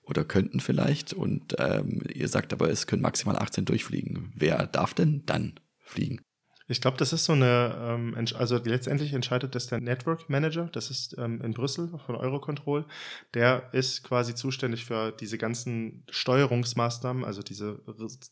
[0.03, 4.31] oder könnten vielleicht und ähm, ihr sagt aber, es können maximal 18 durchfliegen.
[4.35, 6.21] Wer darf denn dann fliegen?
[6.69, 10.89] Ich glaube, das ist so eine, ähm, also letztendlich entscheidet das der Network Manager, das
[10.89, 12.85] ist ähm, in Brüssel von Eurocontrol.
[13.33, 17.79] Der ist quasi zuständig für diese ganzen Steuerungsmaßnahmen, also diese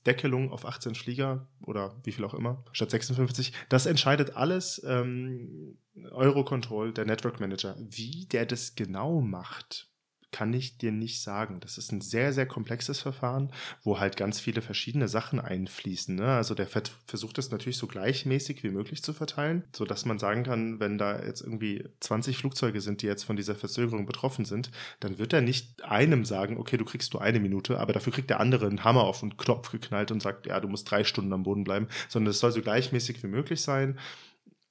[0.05, 3.53] Deckelung auf 18 Flieger oder wie viel auch immer, statt 56.
[3.69, 5.77] Das entscheidet alles ähm,
[6.11, 7.77] Eurocontrol, der Network Manager.
[7.79, 9.87] Wie der das genau macht,
[10.35, 11.61] kann ich dir nicht sagen.
[11.61, 16.13] Das ist ein sehr, sehr komplexes Verfahren, wo halt ganz viele verschiedene Sachen einfließen.
[16.13, 16.25] Ne?
[16.25, 20.81] Also der versucht es natürlich so gleichmäßig wie möglich zu verteilen, sodass man sagen kann,
[20.81, 25.19] wenn da jetzt irgendwie 20 Flugzeuge sind, die jetzt von dieser Verzögerung betroffen sind, dann
[25.19, 28.41] wird er nicht einem sagen, okay, du kriegst nur eine Minute, aber dafür kriegt der
[28.41, 31.43] andere einen Hammer auf den Knopf geknallt und sagt, ja, du musst drei Stunden am
[31.43, 33.97] Boden bleiben, sondern es soll so gleichmäßig wie möglich sein.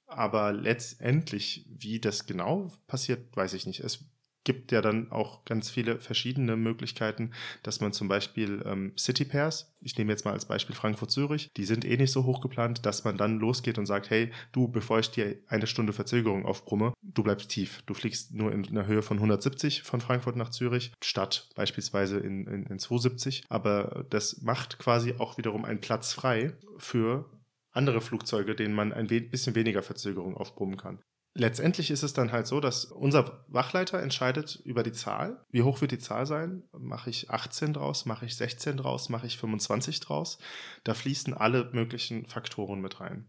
[0.05, 3.79] Aber letztendlich, wie das genau passiert, weiß ich nicht.
[3.79, 4.05] Es
[4.45, 7.31] gibt ja dann auch ganz viele verschiedene Möglichkeiten,
[7.63, 11.65] dass man zum Beispiel ähm, City Pairs, ich nehme jetzt mal als Beispiel Frankfurt-Zürich, die
[11.65, 14.99] sind eh nicht so hoch geplant, dass man dann losgeht und sagt, hey, du, bevor
[14.99, 17.81] ich dir eine Stunde Verzögerung aufbrumme, du bleibst tief.
[17.85, 22.47] Du fliegst nur in einer Höhe von 170 von Frankfurt nach Zürich, statt beispielsweise in,
[22.47, 23.43] in, in 270.
[23.49, 27.29] Aber das macht quasi auch wiederum einen Platz frei für
[27.71, 30.99] andere Flugzeuge, denen man ein bisschen weniger Verzögerung aufbrummen kann
[31.35, 35.45] letztendlich ist es dann halt so, dass unser Wachleiter entscheidet über die Zahl.
[35.51, 36.63] Wie hoch wird die Zahl sein?
[36.71, 38.05] Mache ich 18 draus?
[38.05, 39.09] Mache ich 16 draus?
[39.09, 40.39] Mache ich 25 draus?
[40.83, 43.27] Da fließen alle möglichen Faktoren mit rein.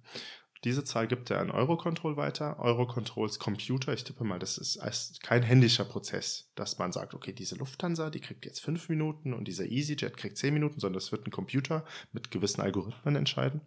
[0.65, 2.59] Diese Zahl gibt er an Eurocontrol weiter.
[2.59, 4.81] Eurocontrols Computer, ich tippe mal, das ist
[5.23, 9.47] kein händischer Prozess, dass man sagt, okay, diese Lufthansa, die kriegt jetzt fünf Minuten und
[9.47, 13.61] dieser EasyJet kriegt zehn Minuten, sondern das wird ein Computer mit gewissen Algorithmen entscheiden.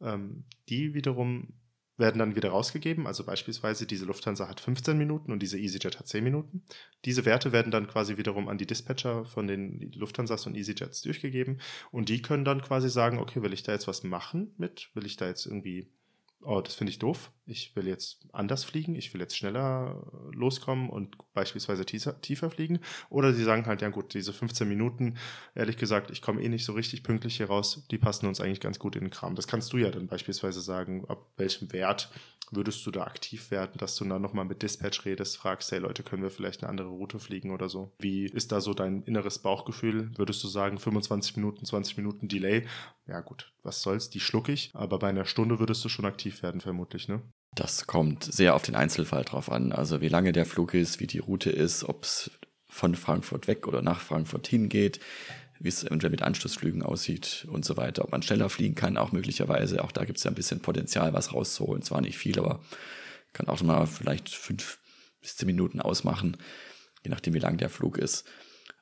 [0.00, 1.54] Ähm, die wiederum
[2.00, 3.06] werden dann wieder rausgegeben.
[3.06, 6.64] Also beispielsweise diese Lufthansa hat 15 Minuten und diese EasyJet hat 10 Minuten.
[7.04, 11.60] Diese Werte werden dann quasi wiederum an die Dispatcher von den Lufthansas und EasyJets durchgegeben
[11.92, 14.90] und die können dann quasi sagen, okay, will ich da jetzt was machen mit?
[14.94, 15.92] Will ich da jetzt irgendwie
[16.42, 20.36] oh, das finde ich doof, ich will jetzt anders fliegen, ich will jetzt schneller äh,
[20.36, 22.80] loskommen und beispielsweise tiefer, tiefer fliegen.
[23.10, 25.16] Oder sie sagen halt, ja gut, diese 15 Minuten,
[25.54, 28.60] ehrlich gesagt, ich komme eh nicht so richtig pünktlich hier raus, die passen uns eigentlich
[28.60, 29.34] ganz gut in den Kram.
[29.34, 32.10] Das kannst du ja dann beispielsweise sagen, ab welchem Wert
[32.50, 36.02] würdest du da aktiv werden, dass du dann nochmal mit Dispatch redest, fragst, hey Leute,
[36.02, 37.92] können wir vielleicht eine andere Route fliegen oder so?
[37.98, 40.10] Wie ist da so dein inneres Bauchgefühl?
[40.16, 42.66] Würdest du sagen, 25 Minuten, 20 Minuten Delay?
[43.06, 44.70] Ja gut, was soll's, die schluck ich.
[44.74, 47.22] Aber bei einer Stunde würdest du schon aktiv werden, vermutlich, ne?
[47.54, 49.72] Das kommt sehr auf den Einzelfall drauf an.
[49.72, 52.30] Also wie lange der Flug ist, wie die Route ist, ob es
[52.68, 55.00] von Frankfurt weg oder nach Frankfurt hingeht
[55.60, 58.02] wie es eventuell mit Anschlussflügen aussieht und so weiter.
[58.02, 59.84] Ob man schneller fliegen kann, auch möglicherweise.
[59.84, 61.82] Auch da gibt es ja ein bisschen Potenzial, was rauszuholen.
[61.82, 62.60] Zwar nicht viel, aber
[63.32, 64.78] kann auch mal vielleicht fünf
[65.20, 66.38] bis zehn Minuten ausmachen,
[67.04, 68.26] je nachdem, wie lang der Flug ist.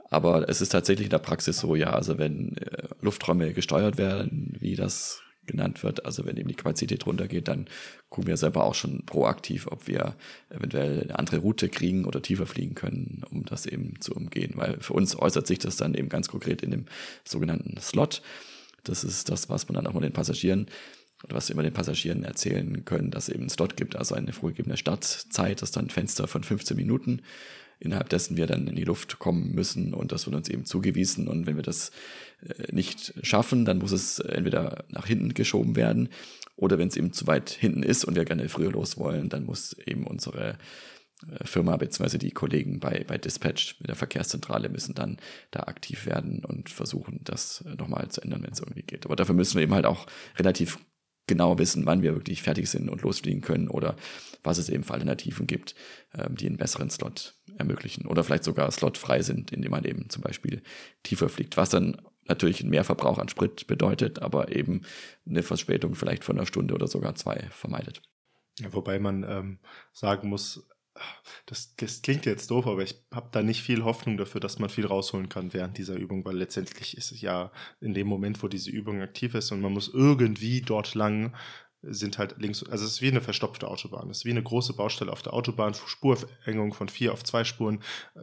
[0.09, 4.57] Aber es ist tatsächlich in der Praxis so, ja, also wenn äh, Lufträume gesteuert werden,
[4.59, 6.05] wie das genannt wird.
[6.05, 7.67] Also wenn eben die Kapazität runtergeht, dann
[8.09, 10.15] gucken wir selber auch schon proaktiv, ob wir
[10.51, 14.53] eventuell eine andere Route kriegen oder tiefer fliegen können, um das eben zu umgehen.
[14.55, 16.85] Weil für uns äußert sich das dann eben ganz konkret in dem
[17.25, 18.23] sogenannten Slot.
[18.85, 20.69] Das ist das, was man dann auch mal den Passagieren
[21.25, 24.15] oder was wir immer den Passagieren erzählen können, dass es eben einen Slot gibt, also
[24.15, 27.23] eine vorgegebene Startzeit, das ist dann ein Fenster von 15 Minuten
[27.81, 31.29] innerhalb dessen wir dann in die Luft kommen müssen und das wird uns eben zugewiesen
[31.29, 31.91] und wenn wir das
[32.43, 36.09] äh, nicht schaffen, dann muss es entweder nach hinten geschoben werden
[36.57, 39.45] oder wenn es eben zu weit hinten ist und wir gerne früher los wollen, dann
[39.45, 40.59] muss eben unsere
[41.29, 42.19] äh, Firma bzw.
[42.19, 45.19] die Kollegen bei, bei Dispatch mit der Verkehrszentrale müssen dann
[45.51, 49.07] da aktiv werden und versuchen, das nochmal zu ändern, wenn es irgendwie geht.
[49.07, 50.79] Aber dafür müssen wir eben halt auch relativ
[51.29, 53.97] genau wissen, wann wir wirklich fertig sind und losfliegen können oder
[54.43, 55.75] was es eben für Alternativen gibt,
[56.15, 60.23] ähm, die einen besseren Slot ermöglichen oder vielleicht sogar slotfrei sind, indem man eben zum
[60.23, 60.63] Beispiel
[61.03, 64.83] tiefer fliegt, was dann natürlich einen Mehrverbrauch an Sprit bedeutet, aber eben
[65.27, 68.03] eine Verspätung vielleicht von einer Stunde oder sogar zwei vermeidet.
[68.59, 69.59] Ja, wobei man ähm,
[69.93, 70.69] sagen muss,
[71.47, 74.71] das, das klingt jetzt doof, aber ich habe da nicht viel Hoffnung dafür, dass man
[74.71, 78.49] viel rausholen kann während dieser Übung, weil letztendlich ist es ja in dem Moment, wo
[78.49, 81.35] diese Übung aktiv ist und man muss irgendwie dort lang,
[81.83, 84.11] sind halt links, also es ist wie eine verstopfte Autobahn.
[84.11, 87.83] Es ist wie eine große Baustelle auf der Autobahn, Spurverengung von vier auf zwei Spuren,
[88.17, 88.21] äh,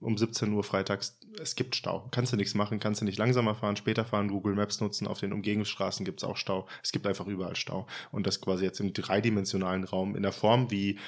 [0.00, 1.18] um 17 Uhr freitags.
[1.40, 2.08] Es gibt Stau.
[2.10, 5.06] Kannst du nichts machen, kannst du nicht langsamer fahren, später fahren, Google Maps nutzen.
[5.06, 6.66] Auf den Umgehungsstraßen gibt es auch Stau.
[6.82, 7.86] Es gibt einfach überall Stau.
[8.10, 10.98] Und das quasi jetzt im dreidimensionalen Raum in der Form wie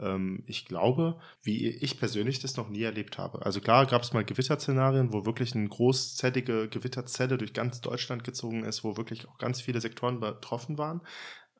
[0.00, 3.44] ähm, ich glaube, wie ich persönlich das noch nie erlebt habe.
[3.44, 8.64] Also klar gab es mal Gewitterszenarien, wo wirklich eine großzellige Gewitterzelle durch ganz Deutschland gezogen
[8.64, 11.02] ist, wo wirklich auch ganz viele Sektoren betroffen waren.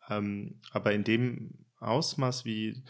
[0.08, 2.82] Ähm, aber in dem Ausmaß, wie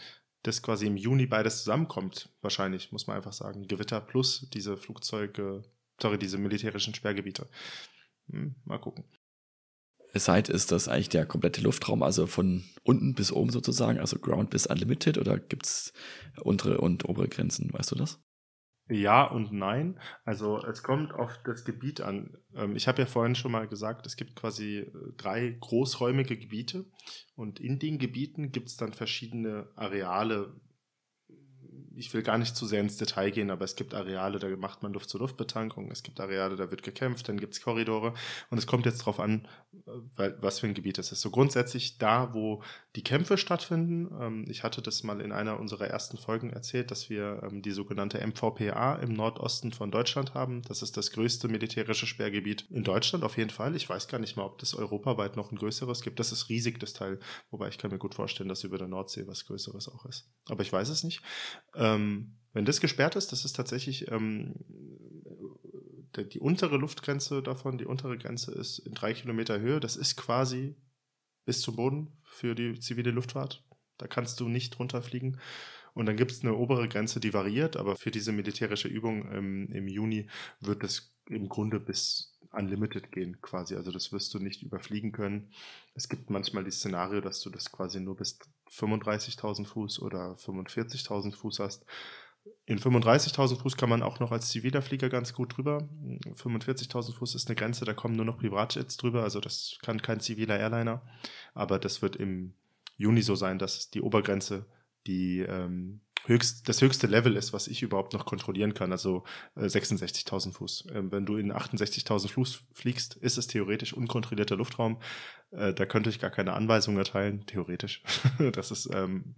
[0.43, 5.63] das quasi im Juni beides zusammenkommt, wahrscheinlich, muss man einfach sagen, Gewitter plus diese Flugzeuge,
[6.01, 7.47] sorry, diese militärischen Sperrgebiete.
[8.29, 9.05] Hm, mal gucken.
[10.19, 14.49] Site ist das eigentlich der komplette Luftraum, also von unten bis oben sozusagen, also Ground
[14.49, 15.93] bis Unlimited oder gibt es
[16.41, 18.19] untere und obere Grenzen, weißt du das?
[18.89, 19.99] Ja und nein.
[20.25, 22.37] Also es kommt auf das Gebiet an.
[22.53, 26.85] Ähm, ich habe ja vorhin schon mal gesagt, es gibt quasi äh, drei großräumige Gebiete
[27.35, 30.53] und in den Gebieten gibt es dann verschiedene Areale,
[31.95, 34.83] ich will gar nicht zu sehr ins Detail gehen, aber es gibt Areale, da macht
[34.83, 38.13] man Luft-zu-Luft-Betankung, es gibt Areale, da wird gekämpft, dann gibt es Korridore
[38.49, 39.47] und es kommt jetzt darauf an,
[40.15, 41.21] weil, was für ein Gebiet es ist.
[41.21, 42.63] So grundsätzlich da, wo
[42.95, 47.09] die Kämpfe stattfinden, ähm, ich hatte das mal in einer unserer ersten Folgen erzählt, dass
[47.09, 50.61] wir ähm, die sogenannte MVPA im Nordosten von Deutschland haben.
[50.63, 53.75] Das ist das größte militärische Sperrgebiet in Deutschland auf jeden Fall.
[53.75, 56.19] Ich weiß gar nicht mal, ob das europaweit noch ein größeres gibt.
[56.19, 57.19] Das ist riesig, das Teil,
[57.51, 60.29] wobei ich kann mir gut vorstellen, dass über der Nordsee was Größeres auch ist.
[60.49, 61.21] Aber ich weiß es nicht.
[61.83, 64.53] Ähm, wenn das gesperrt ist, das ist tatsächlich ähm,
[66.15, 69.79] die, die untere Luftgrenze davon, die untere Grenze ist in drei Kilometer Höhe.
[69.79, 70.75] Das ist quasi
[71.45, 73.63] bis zum Boden für die zivile Luftfahrt.
[73.97, 75.39] Da kannst du nicht runterfliegen.
[75.93, 79.67] Und dann gibt es eine obere Grenze, die variiert, aber für diese militärische Übung im,
[79.71, 80.27] im Juni
[80.59, 83.75] wird es im Grunde bis unlimited gehen quasi.
[83.75, 85.51] Also das wirst du nicht überfliegen können.
[85.95, 88.39] Es gibt manchmal die Szenario, dass du das quasi nur bis
[88.69, 91.85] 35.000 Fuß oder 45.000 Fuß hast.
[92.65, 95.87] In 35.000 Fuß kann man auch noch als ziviler Flieger ganz gut drüber.
[96.35, 100.19] 45.000 Fuß ist eine Grenze, da kommen nur noch Privatjets drüber, also das kann kein
[100.19, 101.01] ziviler Airliner.
[101.53, 102.53] Aber das wird im
[102.97, 104.65] Juni so sein, dass die Obergrenze
[105.07, 109.23] die ähm, höchst, das höchste Level ist, was ich überhaupt noch kontrollieren kann, also
[109.55, 110.87] äh, 66.000 Fuß.
[110.93, 115.01] Ähm, wenn du in 68.000 Fuß fliegst, ist es theoretisch unkontrollierter Luftraum.
[115.51, 118.03] Äh, da könnte ich gar keine Anweisung erteilen, theoretisch.
[118.53, 119.35] das ist ähm,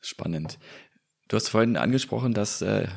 [0.00, 0.58] spannend.
[1.28, 2.88] Du hast vorhin angesprochen, dass äh,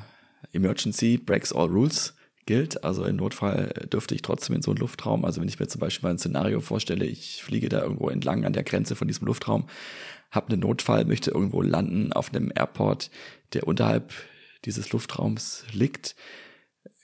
[0.51, 2.14] Emergency breaks all rules
[2.45, 2.83] gilt.
[2.83, 5.25] Also im Notfall dürfte ich trotzdem in so einen Luftraum.
[5.25, 8.45] Also wenn ich mir zum Beispiel mal ein Szenario vorstelle, ich fliege da irgendwo entlang
[8.45, 9.67] an der Grenze von diesem Luftraum,
[10.31, 13.09] habe einen Notfall, möchte irgendwo landen auf einem Airport,
[13.53, 14.13] der unterhalb
[14.65, 16.15] dieses Luftraums liegt.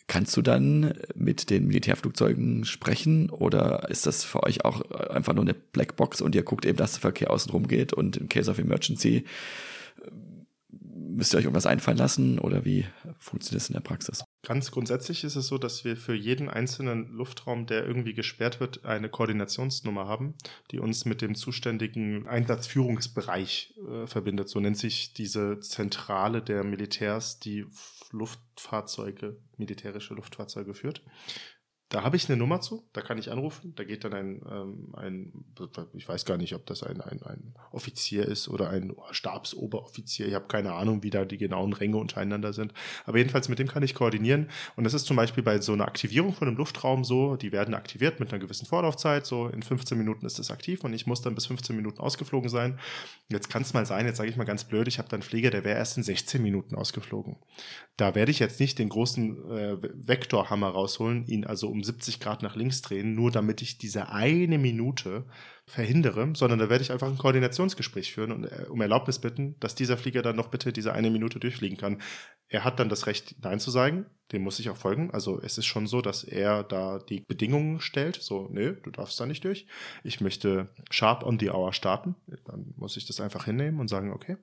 [0.08, 5.46] Kannst du dann mit den Militärflugzeugen sprechen oder ist das für euch auch einfach nur
[5.46, 8.52] eine Blackbox und ihr guckt eben, dass der Verkehr außen rum geht und in Case
[8.52, 9.24] of Emergency
[11.12, 12.86] müsst ihr euch irgendwas einfallen lassen oder wie
[13.20, 14.24] funktioniert das in der Praxis?
[14.44, 18.86] Ganz grundsätzlich ist es so, dass wir für jeden einzelnen Luftraum, der irgendwie gesperrt wird,
[18.86, 20.36] eine Koordinationsnummer haben,
[20.72, 24.50] die uns mit dem zuständigen Einsatzführungsbereich äh, verbindet.
[24.50, 27.66] So nennt sich diese Zentrale der Militärs, die
[28.12, 31.02] Luftfahrzeuge, militärische Luftfahrzeuge führt.
[31.92, 33.74] Da habe ich eine Nummer zu, da kann ich anrufen.
[33.76, 35.34] Da geht dann ein, ähm, ein
[35.94, 40.26] ich weiß gar nicht, ob das ein, ein, ein Offizier ist oder ein Stabsoberoffizier.
[40.26, 42.74] Ich habe keine Ahnung, wie da die genauen Ränge untereinander sind.
[43.04, 44.50] Aber jedenfalls mit dem kann ich koordinieren.
[44.78, 47.74] Und das ist zum Beispiel bei so einer Aktivierung von einem Luftraum so, die werden
[47.74, 49.26] aktiviert mit einer gewissen Vorlaufzeit.
[49.26, 52.50] So in 15 Minuten ist es aktiv und ich muss dann bis 15 Minuten ausgeflogen
[52.50, 52.80] sein.
[53.28, 55.50] Jetzt kann es mal sein, jetzt sage ich mal ganz blöd, ich habe dann Pfleger,
[55.50, 57.36] der wäre erst in 16 Minuten ausgeflogen.
[57.98, 62.44] Da werde ich jetzt nicht den großen äh, Vektorhammer rausholen, ihn also um 70 Grad
[62.44, 65.26] nach links drehen, nur damit ich diese eine Minute
[65.66, 69.74] verhindere, sondern da werde ich einfach ein Koordinationsgespräch führen und äh, um Erlaubnis bitten, dass
[69.74, 72.02] dieser Flieger dann noch bitte diese eine Minute durchfliegen kann.
[72.50, 75.10] Er hat dann das Recht, Nein zu sagen, dem muss ich auch folgen.
[75.12, 79.20] Also es ist schon so, dass er da die Bedingungen stellt, so, nö, du darfst
[79.20, 79.66] da nicht durch.
[80.04, 82.16] Ich möchte sharp on the hour starten,
[82.46, 84.38] dann muss ich das einfach hinnehmen und sagen, okay.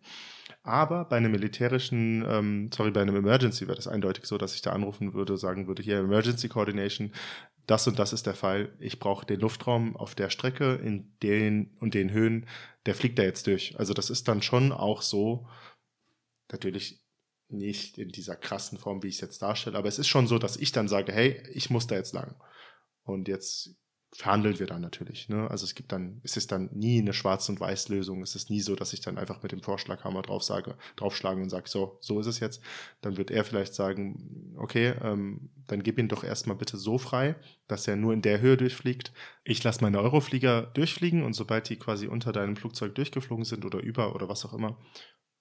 [0.63, 4.63] Aber bei einem militärischen, ähm, sorry, bei einem Emergency wäre das eindeutig so, dass ich
[4.63, 7.13] da anrufen würde, sagen würde, hier Emergency Coordination,
[7.67, 8.75] das und das ist der Fall.
[8.81, 12.47] Ich brauche den Luftraum auf der Strecke in den und den Höhen,
[12.87, 13.79] der fliegt da jetzt durch.
[13.79, 15.47] Also das ist dann schon auch so,
[16.51, 17.01] natürlich
[17.49, 20.39] nicht in dieser krassen Form, wie ich es jetzt darstelle, aber es ist schon so,
[20.39, 22.37] dass ich dann sage, hey, ich muss da jetzt lang.
[23.05, 23.75] Und jetzt
[24.15, 25.29] verhandeln wir dann natürlich.
[25.29, 25.51] Ne?
[25.51, 28.23] Also es gibt dann, es ist dann nie eine Schwarz- und Weiß-Lösung.
[28.23, 31.51] Es ist nie so, dass ich dann einfach mit dem Vorschlaghammer drauf sage, draufschlagen und
[31.51, 32.63] sage, so, so ist es jetzt.
[33.03, 37.37] Dann wird er vielleicht sagen, okay, ähm, dann gib ihn doch erstmal bitte so frei,
[37.67, 39.13] dass er nur in der Höhe durchfliegt.
[39.45, 43.81] Ich lasse meine Euroflieger durchfliegen und sobald die quasi unter deinem Flugzeug durchgeflogen sind oder
[43.81, 44.79] über oder was auch immer,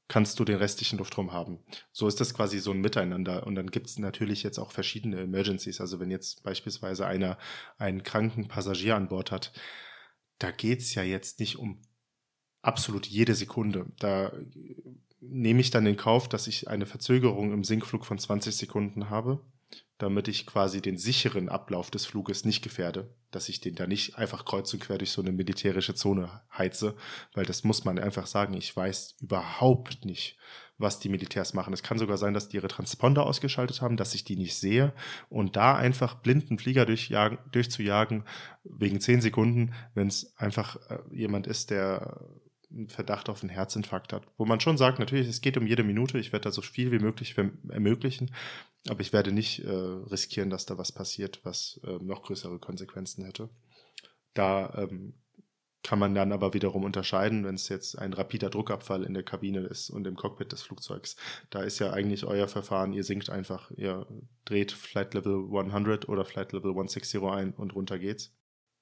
[0.08, 1.60] kannst du den restlichen Luftraum haben.
[1.91, 3.46] So ist das quasi so ein Miteinander.
[3.46, 5.82] Und dann gibt es natürlich jetzt auch verschiedene Emergencies.
[5.82, 7.38] Also wenn jetzt beispielsweise einer
[7.78, 9.52] einen kranken Passagier an Bord hat,
[10.39, 11.82] da geht es ja jetzt nicht um
[12.62, 13.88] absolut jede Sekunde.
[14.00, 14.32] Da
[15.20, 19.43] nehme ich dann in Kauf, dass ich eine Verzögerung im Sinkflug von 20 Sekunden habe
[19.98, 24.17] damit ich quasi den sicheren Ablauf des Fluges nicht gefährde, dass ich den da nicht
[24.17, 26.95] einfach kreuz und quer durch so eine militärische Zone heize,
[27.33, 30.37] weil das muss man einfach sagen, ich weiß überhaupt nicht,
[30.77, 31.73] was die Militärs machen.
[31.73, 34.93] Es kann sogar sein, dass die ihre Transponder ausgeschaltet haben, dass ich die nicht sehe
[35.29, 38.23] und da einfach blinden Flieger durchjagen, durchzujagen
[38.63, 42.21] wegen zehn Sekunden, wenn es einfach äh, jemand ist, der
[42.69, 44.27] einen Verdacht auf einen Herzinfarkt hat.
[44.37, 46.91] Wo man schon sagt, natürlich, es geht um jede Minute, ich werde da so viel
[46.91, 47.35] wie möglich
[47.69, 48.31] ermöglichen,
[48.87, 53.25] aber ich werde nicht äh, riskieren, dass da was passiert, was äh, noch größere Konsequenzen
[53.25, 53.49] hätte.
[54.33, 55.13] Da ähm,
[55.83, 59.61] kann man dann aber wiederum unterscheiden, wenn es jetzt ein rapider Druckabfall in der Kabine
[59.61, 61.15] ist und im Cockpit des Flugzeugs.
[61.49, 64.05] Da ist ja eigentlich euer Verfahren, ihr sinkt einfach, ihr
[64.45, 68.33] dreht Flight Level 100 oder Flight Level 160 ein und runter geht's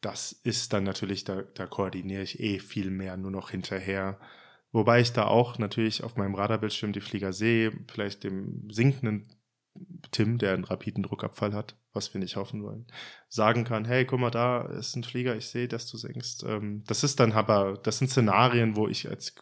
[0.05, 4.19] das ist dann natürlich, da, da koordiniere ich eh viel mehr nur noch hinterher.
[4.71, 9.27] Wobei ich da auch natürlich auf meinem Radarbildschirm die Flieger sehe, vielleicht dem sinkenden
[10.11, 12.87] Tim, der einen rapiden Druckabfall hat, was wir nicht hoffen wollen,
[13.27, 16.43] sagen kann, hey, guck mal, da ist ein Flieger, ich sehe, dass du sinkst.
[16.43, 19.35] Ähm, das ist dann aber, das sind Szenarien, wo ich als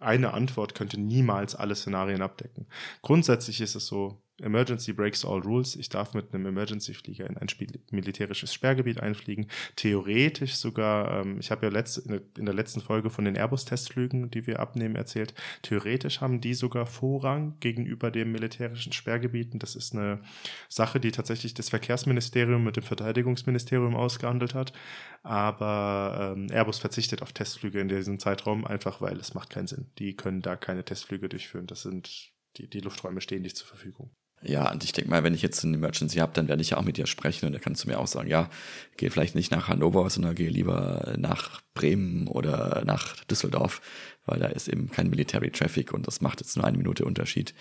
[0.00, 2.66] eine Antwort könnte niemals alle Szenarien abdecken.
[3.02, 5.76] Grundsätzlich ist es so, Emergency breaks all rules.
[5.76, 7.48] Ich darf mit einem Emergency-Flieger in ein
[7.90, 9.46] militärisches Sperrgebiet einfliegen.
[9.76, 14.46] Theoretisch sogar, ähm, ich habe ja letzt, in der letzten Folge von den Airbus-Testflügen, die
[14.46, 19.58] wir abnehmen, erzählt, theoretisch haben die sogar Vorrang gegenüber dem militärischen Sperrgebieten.
[19.58, 20.20] Das ist eine
[20.68, 24.74] Sache, die tatsächlich das Verkehrsministerium mit dem Verteidigungsministerium ausgehandelt hat.
[25.22, 29.90] Aber ähm, Airbus verzichtet auf Testflüge in diesem Zeitraum, einfach weil es macht keinen Sinn.
[29.98, 31.66] Die können da keine Testflüge durchführen.
[31.66, 34.10] Das sind die, die Lufträume stehen nicht zur Verfügung.
[34.48, 36.76] Ja, und ich denke mal, wenn ich jetzt eine Emergency habe, dann werde ich ja
[36.76, 38.48] auch mit dir sprechen und dann kannst du mir auch sagen, ja,
[38.96, 43.80] geh vielleicht nicht nach Hannover, sondern geh lieber nach Bremen oder nach Düsseldorf,
[44.24, 47.54] weil da ist eben kein Military Traffic und das macht jetzt nur eine Minute Unterschied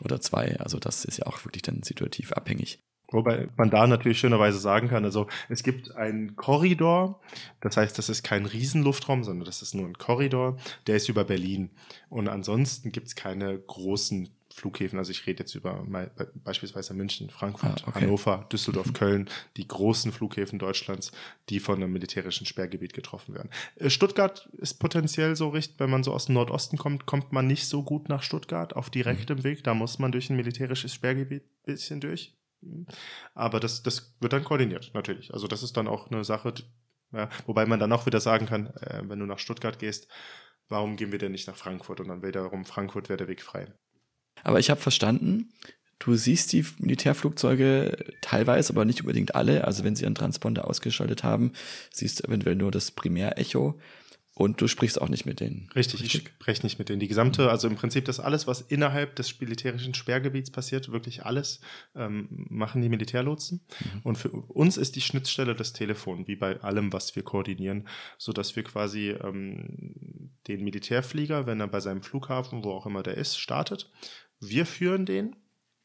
[0.00, 0.60] oder zwei.
[0.60, 2.78] Also das ist ja auch wirklich dann situativ abhängig.
[3.12, 7.20] Wobei man da natürlich schönerweise sagen kann, also es gibt einen Korridor,
[7.60, 10.56] das heißt, das ist kein Riesenluftraum, sondern das ist nur ein Korridor,
[10.86, 11.70] der ist über Berlin.
[12.08, 15.86] Und ansonsten gibt es keine großen Flughäfen, also ich rede jetzt über
[16.34, 18.00] beispielsweise München, Frankfurt, ah, okay.
[18.00, 18.92] Hannover, Düsseldorf, mhm.
[18.92, 21.12] Köln, die großen Flughäfen Deutschlands,
[21.48, 23.50] die von einem militärischen Sperrgebiet getroffen werden.
[23.76, 27.46] Äh, Stuttgart ist potenziell so richtig, wenn man so aus dem Nordosten kommt, kommt man
[27.46, 29.44] nicht so gut nach Stuttgart auf direktem mhm.
[29.44, 32.34] Weg, da muss man durch ein militärisches Sperrgebiet ein bisschen durch.
[33.34, 35.32] Aber das, das wird dann koordiniert, natürlich.
[35.34, 36.54] Also das ist dann auch eine Sache,
[37.12, 40.08] ja, wobei man dann auch wieder sagen kann, äh, wenn du nach Stuttgart gehst,
[40.68, 42.00] warum gehen wir denn nicht nach Frankfurt?
[42.00, 43.72] Und dann wiederum Frankfurt wäre der Weg frei.
[44.44, 45.52] Aber ich habe verstanden,
[45.98, 49.64] du siehst die Militärflugzeuge teilweise, aber nicht unbedingt alle.
[49.64, 51.52] Also wenn sie ihren Transponder ausgeschaltet haben,
[51.92, 53.78] siehst du eventuell nur das Primärecho.
[54.34, 55.68] Und du sprichst auch nicht mit denen.
[55.74, 56.22] Richtig, richtig?
[56.24, 57.00] ich spreche nicht mit denen.
[57.00, 61.60] Die gesamte, also im Prinzip das alles, was innerhalb des militärischen Sperrgebiets passiert, wirklich alles,
[61.94, 63.60] ähm, machen die Militärlotsen.
[63.68, 64.00] Mhm.
[64.04, 68.32] Und für uns ist die Schnittstelle das Telefon, wie bei allem, was wir koordinieren, so
[68.32, 73.18] dass wir quasi ähm, den Militärflieger, wenn er bei seinem Flughafen, wo auch immer der
[73.18, 73.90] ist, startet,
[74.40, 75.36] wir führen den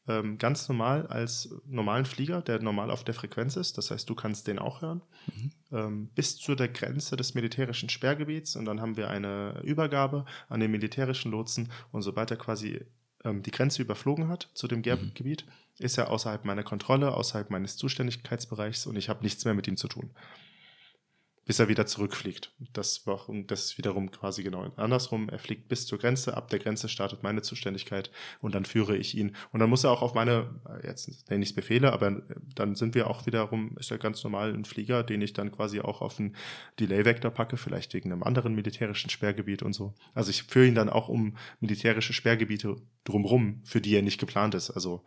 [0.08, 3.78] ähm, ganz normal als normalen Flieger, der normal auf der Frequenz ist.
[3.78, 5.02] Das heißt, du kannst den auch hören.
[5.26, 5.50] Mhm.
[5.70, 8.56] Ähm, bis zu der Grenze des militärischen Sperrgebiets.
[8.56, 11.70] Und dann haben wir eine Übergabe an den militärischen Lotsen.
[11.92, 12.80] Und sobald er quasi
[13.24, 15.12] ähm, die Grenze überflogen hat zu dem mhm.
[15.14, 15.44] Gebiet,
[15.78, 19.76] ist er außerhalb meiner Kontrolle, außerhalb meines Zuständigkeitsbereichs und ich habe nichts mehr mit ihm
[19.76, 20.10] zu tun
[21.48, 22.52] bis er wieder zurückfliegt.
[22.74, 25.30] Das, war, das ist wiederum quasi genau andersrum.
[25.30, 28.10] Er fliegt bis zur Grenze, ab der Grenze startet meine Zuständigkeit
[28.42, 29.34] und dann führe ich ihn.
[29.50, 30.50] Und dann muss er auch auf meine,
[30.84, 32.20] jetzt nenne ich es Befehle, aber
[32.54, 35.80] dann sind wir auch wiederum, ist er ganz normal ein Flieger, den ich dann quasi
[35.80, 36.36] auch auf einen
[36.80, 39.94] Delay-Vektor packe, vielleicht wegen einem anderen militärischen Sperrgebiet und so.
[40.12, 44.54] Also ich führe ihn dann auch um militärische Sperrgebiete drumrum, für die er nicht geplant
[44.54, 44.70] ist.
[44.70, 45.02] Also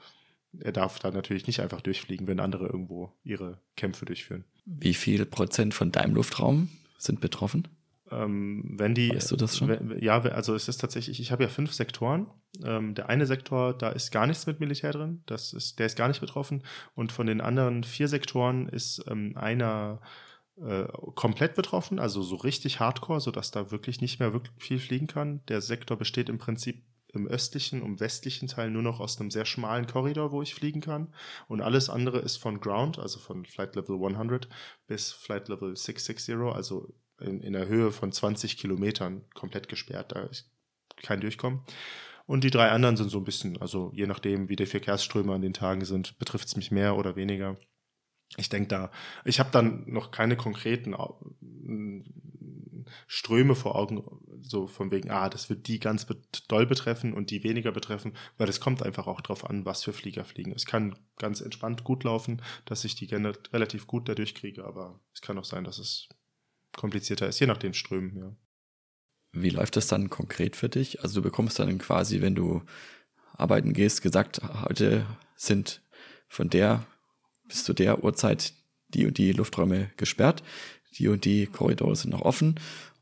[0.60, 4.46] er darf da natürlich nicht einfach durchfliegen, wenn andere irgendwo ihre Kämpfe durchführen.
[4.66, 7.68] Wie viel Prozent von deinem Luftraum sind betroffen?
[8.12, 9.70] Ähm, wenn die, weißt du das schon?
[9.70, 12.28] Wenn, ja, also es ist tatsächlich, ich habe ja fünf Sektoren.
[12.64, 15.96] Ähm, der eine Sektor, da ist gar nichts mit Militär drin, das ist, der ist
[15.96, 16.64] gar nicht betroffen.
[16.94, 20.02] Und von den anderen vier Sektoren ist ähm, einer
[20.58, 20.84] äh,
[21.16, 25.42] komplett betroffen, also so richtig hardcore, sodass da wirklich nicht mehr wirklich viel fliegen kann.
[25.48, 26.84] Der Sektor besteht im Prinzip
[27.14, 30.82] im östlichen und westlichen Teil nur noch aus einem sehr schmalen Korridor, wo ich fliegen
[30.82, 31.14] kann.
[31.48, 34.48] Und alles andere ist von Ground, also von Flight Level 100
[34.88, 40.12] bis Flight Level 660, also in, in der Höhe von 20 Kilometern komplett gesperrt.
[40.14, 40.50] Da ist
[41.02, 41.62] kein Durchkommen.
[42.26, 45.42] Und die drei anderen sind so ein bisschen, also je nachdem, wie die Verkehrsströme an
[45.42, 47.58] den Tagen sind, betrifft es mich mehr oder weniger.
[48.38, 48.92] Ich denke da,
[49.26, 50.96] ich habe dann noch keine konkreten
[53.08, 54.04] Ströme vor Augen,
[54.42, 56.08] so von wegen, ah, das wird die ganz
[56.48, 59.94] doll betreffen und die weniger betreffen, weil es kommt einfach auch darauf an, was für
[59.94, 60.54] Flieger fliegen.
[60.54, 65.22] Es kann ganz entspannt gut laufen, dass ich die relativ gut dadurch kriege, aber es
[65.22, 66.10] kann auch sein, dass es
[66.76, 68.36] komplizierter ist, je nach den Strömen, ja.
[69.34, 71.04] Wie läuft das dann konkret für dich?
[71.04, 72.64] Also du bekommst dann quasi, wenn du
[73.34, 75.06] arbeiten gehst, gesagt, heute
[75.36, 75.82] sind
[76.28, 76.86] von der
[77.52, 78.54] bis zu der Uhrzeit
[78.90, 80.44] die und die Lufträume gesperrt,
[80.98, 82.56] die und die Korridore sind noch offen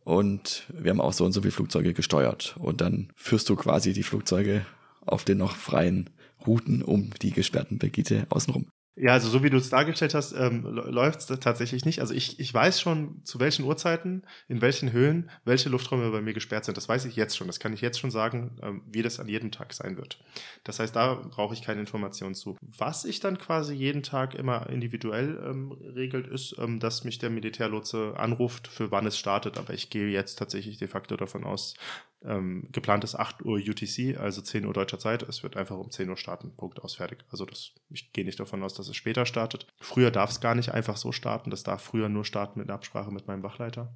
[0.03, 2.55] und wir haben auch so und so viele Flugzeuge gesteuert.
[2.57, 4.65] Und dann führst du quasi die Flugzeuge
[5.01, 6.09] auf den noch freien
[6.47, 8.65] Routen um die gesperrten Gebiete außenrum.
[9.01, 12.01] Ja, also so wie du es dargestellt hast, ähm, läuft es tatsächlich nicht.
[12.01, 16.33] Also ich, ich weiß schon, zu welchen Uhrzeiten, in welchen Höhen, welche Lufträume bei mir
[16.33, 16.75] gesperrt sind.
[16.75, 17.47] Das weiß ich jetzt schon.
[17.47, 20.19] Das kann ich jetzt schon sagen, ähm, wie das an jedem Tag sein wird.
[20.65, 22.57] Das heißt, da brauche ich keine Informationen zu.
[22.59, 27.29] Was ich dann quasi jeden Tag immer individuell ähm, regelt, ist, ähm, dass mich der
[27.29, 29.57] Militärlotse anruft, für wann es startet.
[29.57, 31.75] Aber ich gehe jetzt tatsächlich de facto davon aus,
[32.23, 35.23] ähm, geplant ist 8 Uhr UTC, also 10 Uhr deutscher Zeit.
[35.23, 36.53] Es wird einfach um 10 Uhr starten.
[36.55, 37.23] Punkt aus, fertig.
[37.31, 39.67] Also das, ich gehe nicht davon aus, dass es später startet.
[39.79, 41.49] Früher darf es gar nicht einfach so starten.
[41.49, 43.93] Das darf früher nur starten mit einer Absprache mit meinem Wachleiter.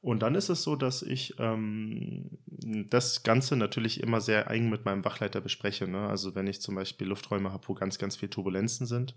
[0.00, 4.84] Und dann ist es so, dass ich ähm, das Ganze natürlich immer sehr eng mit
[4.84, 5.86] meinem Wachleiter bespreche.
[5.88, 6.08] Ne?
[6.08, 9.16] Also wenn ich zum Beispiel Lufträume habe, wo ganz, ganz viel Turbulenzen sind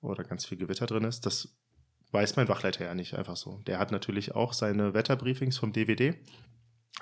[0.00, 1.54] oder ganz viel Gewitter drin ist, das
[2.10, 3.60] weiß mein Wachleiter ja nicht einfach so.
[3.66, 6.14] Der hat natürlich auch seine Wetterbriefings vom DVD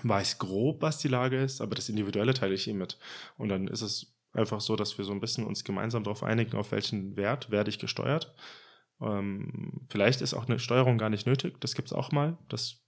[0.03, 2.99] weiß grob, was die Lage ist, aber das Individuelle teile ich ihm mit.
[3.36, 6.57] Und dann ist es einfach so, dass wir so ein bisschen uns gemeinsam darauf einigen,
[6.57, 8.34] auf welchen Wert werde ich gesteuert.
[9.01, 12.82] Ähm, vielleicht ist auch eine Steuerung gar nicht nötig, das gibt es auch mal, dass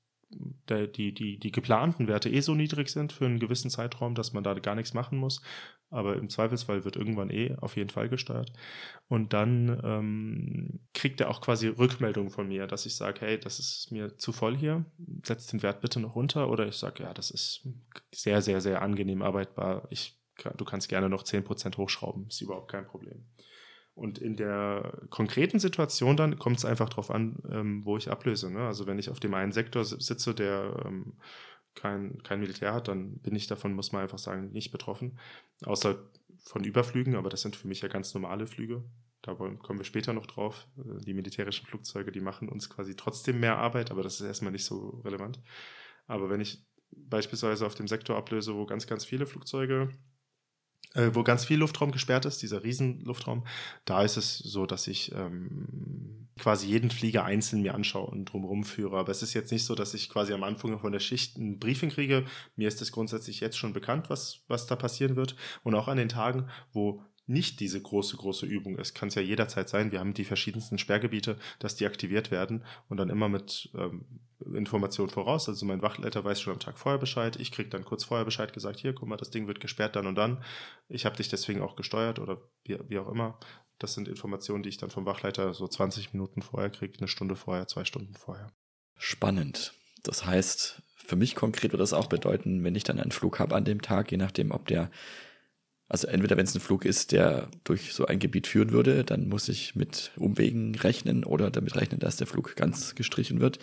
[0.69, 4.33] der, die, die, die geplanten Werte eh so niedrig sind für einen gewissen Zeitraum, dass
[4.33, 5.43] man da gar nichts machen muss.
[5.91, 8.53] Aber im Zweifelsfall wird irgendwann eh auf jeden Fall gesteuert.
[9.09, 13.59] Und dann ähm, kriegt er auch quasi Rückmeldungen von mir, dass ich sage, hey, das
[13.59, 14.85] ist mir zu voll hier,
[15.25, 16.51] setz den Wert bitte noch runter.
[16.51, 17.69] Oder ich sage, ja, das ist
[18.13, 19.87] sehr, sehr, sehr angenehm arbeitbar.
[19.91, 20.19] Ich,
[20.57, 23.25] du kannst gerne noch 10% hochschrauben, ist überhaupt kein Problem.
[23.95, 28.51] Und in der konkreten Situation dann kommt es einfach darauf an, ähm, wo ich ablöse.
[28.51, 28.67] Ne?
[28.67, 31.15] Also wenn ich auf dem einen Sektor sitze, der ähm,
[31.75, 35.19] kein, kein Militär hat, dann bin ich davon, muss man einfach sagen, nicht betroffen.
[35.65, 35.97] Außer
[36.43, 38.85] von Überflügen, aber das sind für mich ja ganz normale Flüge.
[39.23, 40.69] Da wollen, kommen wir später noch drauf.
[40.77, 44.65] Die militärischen Flugzeuge, die machen uns quasi trotzdem mehr Arbeit, aber das ist erstmal nicht
[44.65, 45.41] so relevant.
[46.07, 49.91] Aber wenn ich beispielsweise auf dem Sektor ablöse, wo ganz, ganz viele Flugzeuge
[50.95, 53.45] äh, wo ganz viel Luftraum gesperrt ist, dieser Riesenluftraum,
[53.85, 58.65] da ist es so, dass ich ähm, quasi jeden Flieger einzeln mir anschaue und drumherum
[58.65, 58.97] führe.
[58.97, 61.59] Aber es ist jetzt nicht so, dass ich quasi am Anfang von der Schicht ein
[61.59, 62.25] Briefing kriege.
[62.57, 65.37] Mir ist es grundsätzlich jetzt schon bekannt, was, was da passieren wird.
[65.63, 69.23] Und auch an den Tagen, wo nicht diese große, große Übung ist, kann es ja
[69.23, 69.93] jederzeit sein.
[69.93, 74.05] Wir haben die verschiedensten Sperrgebiete, dass die aktiviert werden und dann immer mit ähm,
[74.55, 75.49] Informationen voraus.
[75.49, 77.37] Also mein Wachleiter weiß schon am Tag vorher Bescheid.
[77.37, 80.07] Ich kriege dann kurz vorher Bescheid gesagt, hier, guck mal, das Ding wird gesperrt dann
[80.07, 80.43] und dann.
[80.89, 83.39] Ich habe dich deswegen auch gesteuert oder wie, wie auch immer.
[83.79, 87.37] Das sind Informationen, die ich dann vom Wachleiter so 20 Minuten vorher kriege, eine Stunde
[87.37, 88.53] vorher, zwei Stunden vorher.
[88.99, 89.73] Spannend.
[90.03, 93.55] Das heißt, für mich konkret würde das auch bedeuten, wenn ich dann einen Flug habe
[93.55, 94.91] an dem Tag, je nachdem, ob der
[95.95, 99.29] also entweder wenn es ein Flug ist, der durch so ein Gebiet führen würde, dann
[99.29, 103.61] muss ich mit Umwegen rechnen oder damit rechnen, dass der Flug ganz gestrichen wird.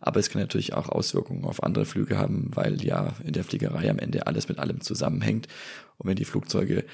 [0.00, 3.88] Aber es kann natürlich auch Auswirkungen auf andere Flüge haben, weil ja in der Fliegerei
[3.88, 5.46] am Ende alles mit allem zusammenhängt.
[5.98, 6.84] Und wenn die Flugzeuge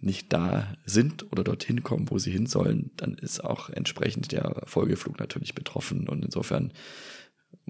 [0.00, 4.62] nicht da sind oder dorthin kommen, wo sie hin sollen, dann ist auch entsprechend der
[4.64, 6.08] Folgeflug natürlich betroffen.
[6.08, 6.72] Und insofern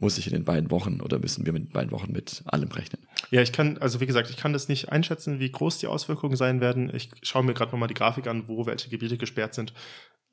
[0.01, 2.71] muss ich in den beiden Wochen oder müssen wir mit den beiden Wochen mit allem
[2.71, 3.07] rechnen?
[3.31, 6.37] Ja, ich kann, also wie gesagt, ich kann das nicht einschätzen, wie groß die Auswirkungen
[6.37, 6.93] sein werden.
[6.95, 9.75] Ich schaue mir gerade nochmal die Grafik an, wo welche Gebiete gesperrt sind.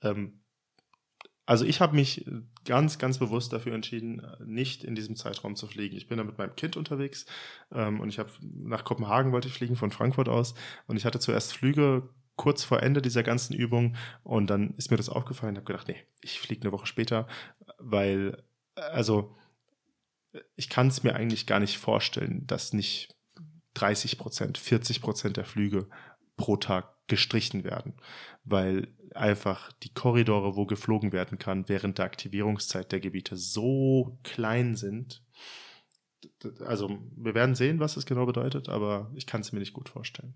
[0.01, 0.41] Ähm,
[1.45, 2.25] also ich habe mich
[2.65, 5.95] ganz, ganz bewusst dafür entschieden, nicht in diesem Zeitraum zu fliegen.
[5.95, 7.25] Ich bin da mit meinem Kind unterwegs
[7.71, 10.55] ähm, und ich habe nach Kopenhagen wollte ich fliegen von Frankfurt aus
[10.87, 14.97] und ich hatte zuerst Flüge kurz vor Ende dieser ganzen Übung und dann ist mir
[14.97, 15.55] das aufgefallen.
[15.55, 17.27] Ich habe gedacht, nee, ich fliege eine Woche später,
[17.79, 18.43] weil
[18.75, 19.35] also
[20.55, 23.15] ich kann es mir eigentlich gar nicht vorstellen, dass nicht
[23.75, 25.87] 30 Prozent, 40 Prozent der Flüge
[26.35, 27.95] pro Tag gestrichen werden,
[28.43, 34.75] weil einfach die Korridore, wo geflogen werden kann, während der Aktivierungszeit der Gebiete so klein
[34.75, 35.23] sind.
[36.65, 39.89] Also wir werden sehen, was es genau bedeutet, aber ich kann es mir nicht gut
[39.89, 40.35] vorstellen.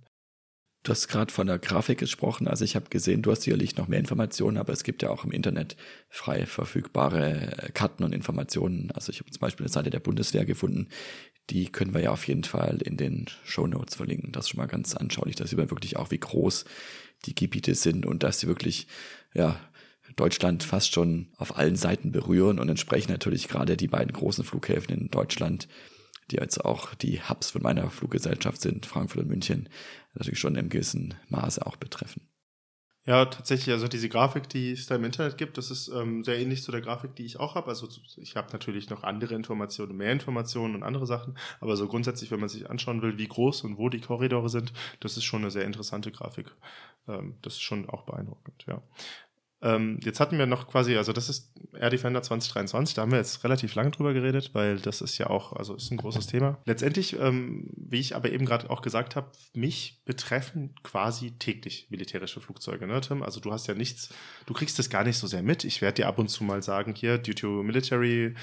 [0.83, 2.47] Du hast gerade von der Grafik gesprochen.
[2.47, 5.23] Also ich habe gesehen, du hast sicherlich noch mehr Informationen, aber es gibt ja auch
[5.23, 5.75] im Internet
[6.09, 8.89] frei verfügbare Karten und Informationen.
[8.91, 10.87] Also ich habe zum Beispiel eine Seite der Bundeswehr gefunden.
[11.51, 14.31] Die können wir ja auf jeden Fall in den Show Notes verlinken.
[14.31, 15.35] Das ist schon mal ganz anschaulich.
[15.35, 16.65] Da sieht man wirklich auch, wie groß
[17.25, 18.87] die Gebiete sind und dass sie wirklich,
[19.35, 19.59] ja,
[20.15, 24.93] Deutschland fast schon auf allen Seiten berühren und entsprechend natürlich gerade die beiden großen Flughäfen
[24.93, 25.67] in Deutschland
[26.31, 29.69] die jetzt auch die Hubs von meiner Fluggesellschaft sind, Frankfurt und München,
[30.13, 32.27] natürlich schon im gewissen Maße auch betreffen.
[33.03, 36.37] Ja, tatsächlich, also diese Grafik, die es da im Internet gibt, das ist ähm, sehr
[36.37, 37.67] ähnlich zu der Grafik, die ich auch habe.
[37.69, 42.29] Also ich habe natürlich noch andere Informationen, mehr Informationen und andere Sachen, aber so grundsätzlich,
[42.29, 45.41] wenn man sich anschauen will, wie groß und wo die Korridore sind, das ist schon
[45.41, 46.51] eine sehr interessante Grafik.
[47.07, 48.83] Ähm, das ist schon auch beeindruckend, ja.
[49.63, 53.19] Ähm, jetzt hatten wir noch quasi, also das ist Air Defender 2023, da haben wir
[53.19, 56.57] jetzt relativ lange drüber geredet, weil das ist ja auch, also ist ein großes Thema.
[56.65, 62.41] Letztendlich, ähm, wie ich aber eben gerade auch gesagt habe, mich betreffen quasi täglich militärische
[62.41, 63.21] Flugzeuge, ne, Tim?
[63.21, 64.09] Also du hast ja nichts,
[64.47, 65.63] du kriegst das gar nicht so sehr mit.
[65.63, 68.33] Ich werde dir ab und zu mal sagen, hier, due to military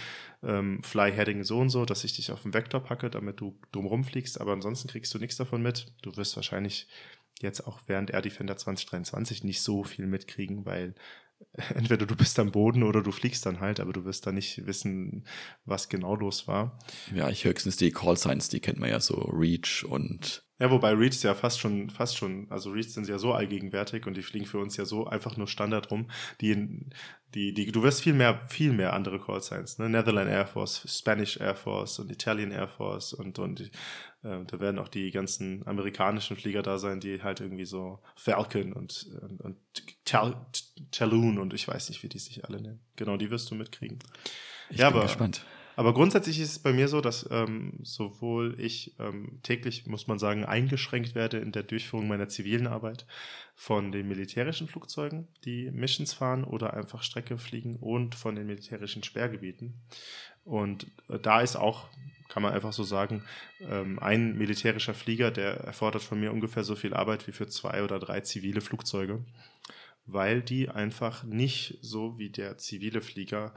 [0.43, 3.59] ähm, Fly Heading so und so, dass ich dich auf den Vektor packe, damit du
[3.73, 5.93] drumherum fliegst, aber ansonsten kriegst du nichts davon mit.
[6.03, 6.87] Du wirst wahrscheinlich
[7.43, 10.95] jetzt auch während Air Defender 2023 nicht so viel mitkriegen, weil
[11.75, 14.67] entweder du bist am Boden oder du fliegst dann halt, aber du wirst da nicht
[14.67, 15.25] wissen,
[15.65, 16.79] was genau los war.
[17.15, 20.93] Ja, ich höchstens die Call Signs, die kennt man ja so, Reach und ja, wobei
[20.93, 24.47] Reach ja fast schon, fast schon, also Reach sind ja so allgegenwärtig und die fliegen
[24.47, 26.11] für uns ja so einfach nur Standard rum.
[26.41, 26.87] Die,
[27.35, 29.89] die, die, du wirst viel mehr, viel mehr andere Call Signs, ne?
[29.89, 34.81] Netherlands Air Force, Spanish Air Force und Italian Air Force und, und äh, da werden
[34.81, 39.57] auch die ganzen amerikanischen Flieger da sein, die halt irgendwie so Falcon und, und, und
[40.91, 42.81] Talon und ich weiß nicht, wie die sich alle nennen.
[42.97, 43.99] Genau, die wirst du mitkriegen.
[44.71, 45.45] Ich ja, bin aber, gespannt.
[45.79, 50.19] Aber grundsätzlich ist es bei mir so, dass ähm, sowohl ich ähm, täglich, muss man
[50.19, 53.07] sagen, eingeschränkt werde in der Durchführung meiner zivilen Arbeit
[53.55, 59.05] von den militärischen Flugzeugen, die Missions fahren oder einfach Strecke fliegen und von den militärischen
[59.05, 59.75] Sperrgebieten.
[60.45, 61.87] Und äh, da ist auch,
[62.29, 63.23] kann man einfach so sagen,
[63.61, 67.85] ähm, ein militärischer Flieger, der erfordert von mir ungefähr so viel Arbeit wie für zwei
[67.85, 69.25] oder drei zivile Flugzeuge,
[70.07, 73.55] weil die einfach nicht so wie der zivile Flieger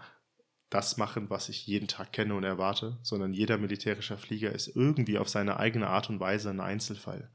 [0.71, 5.19] das machen, was ich jeden Tag kenne und erwarte, sondern jeder militärische Flieger ist irgendwie
[5.19, 7.29] auf seine eigene Art und Weise ein Einzelfall.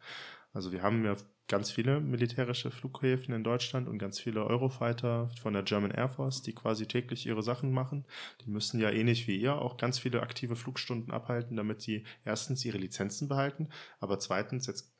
[0.53, 1.16] Also wir haben ja
[1.47, 6.43] ganz viele militärische Flughäfen in Deutschland und ganz viele Eurofighter von der German Air Force,
[6.43, 8.07] die quasi täglich ihre Sachen machen.
[8.41, 12.64] Die müssen ja ähnlich wie ihr auch ganz viele aktive Flugstunden abhalten, damit sie erstens
[12.64, 13.68] ihre Lizenzen behalten,
[14.01, 14.93] aber zweitens, jetzt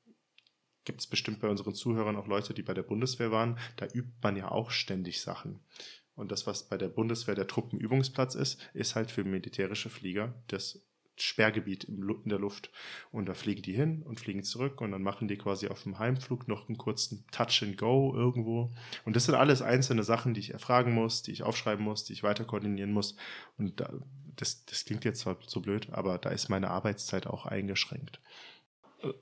[0.85, 4.13] gibt es bestimmt bei unseren Zuhörern auch Leute, die bei der Bundeswehr waren, da übt
[4.23, 5.61] man ja auch ständig Sachen.
[6.17, 10.81] Und das, was bei der Bundeswehr der Truppenübungsplatz ist, ist halt für militärische Flieger das
[11.19, 12.71] Sperrgebiet in der Luft.
[13.11, 15.99] Und da fliegen die hin und fliegen zurück und dann machen die quasi auf dem
[15.99, 18.75] Heimflug noch einen kurzen Touch and Go irgendwo.
[19.05, 22.13] Und das sind alles einzelne Sachen, die ich erfragen muss, die ich aufschreiben muss, die
[22.13, 23.17] ich weiter koordinieren muss.
[23.57, 23.93] Und da,
[24.37, 28.21] das, das klingt jetzt zwar so blöd, aber da ist meine Arbeitszeit auch eingeschränkt.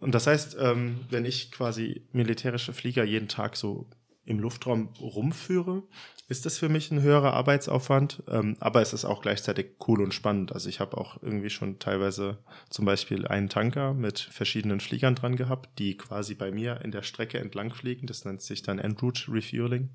[0.00, 3.88] Und das heißt, ähm, wenn ich quasi militärische Flieger jeden Tag so
[4.24, 5.82] im Luftraum rumführe,
[6.26, 10.14] ist das für mich ein höherer Arbeitsaufwand, ähm, aber es ist auch gleichzeitig cool und
[10.14, 10.52] spannend.
[10.52, 12.38] Also ich habe auch irgendwie schon teilweise
[12.70, 17.02] zum Beispiel einen Tanker mit verschiedenen Fliegern dran gehabt, die quasi bei mir in der
[17.02, 18.06] Strecke entlang fliegen.
[18.06, 19.90] Das nennt sich dann Enroute Refueling.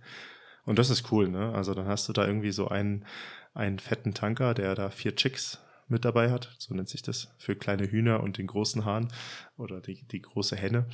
[0.66, 1.52] Und das ist cool, ne?
[1.54, 3.06] Also dann hast du da irgendwie so einen,
[3.56, 6.56] einen fetten Tanker, der da vier Chicks mit dabei hat.
[6.60, 9.12] So nennt sich das für kleine Hühner und den großen Hahn
[9.58, 10.88] oder die, die große Henne.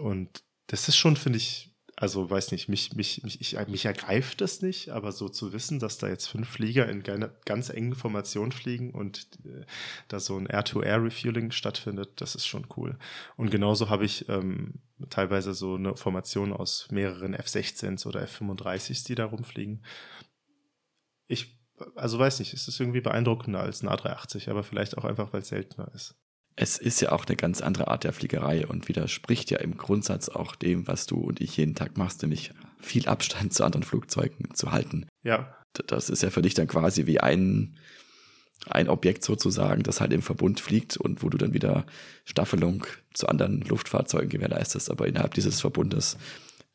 [0.00, 1.71] Und das ist schon, finde ich,
[2.02, 5.78] also weiß nicht, mich, mich, mich, ich, mich ergreift das nicht, aber so zu wissen,
[5.78, 9.64] dass da jetzt fünf Flieger in ganz engen Formationen fliegen und äh,
[10.08, 12.98] da so ein Air-to-Air-Refueling stattfindet, das ist schon cool.
[13.36, 14.80] Und genauso habe ich ähm,
[15.10, 19.84] teilweise so eine Formation aus mehreren F-16s oder F-35s, die da rumfliegen.
[21.28, 21.56] Ich,
[21.94, 25.42] also weiß nicht, es ist irgendwie beeindruckender als ein A380, aber vielleicht auch einfach, weil
[25.42, 26.16] es seltener ist
[26.56, 30.28] es ist ja auch eine ganz andere Art der Fliegerei und widerspricht ja im Grundsatz
[30.28, 34.54] auch dem, was du und ich jeden Tag machst, nämlich viel Abstand zu anderen Flugzeugen
[34.54, 35.06] zu halten.
[35.22, 35.56] Ja.
[35.86, 37.78] Das ist ja für dich dann quasi wie ein,
[38.66, 41.86] ein Objekt sozusagen, das halt im Verbund fliegt und wo du dann wieder
[42.24, 44.90] Staffelung zu anderen Luftfahrzeugen gewährleistest.
[44.90, 46.18] Aber innerhalb dieses Verbundes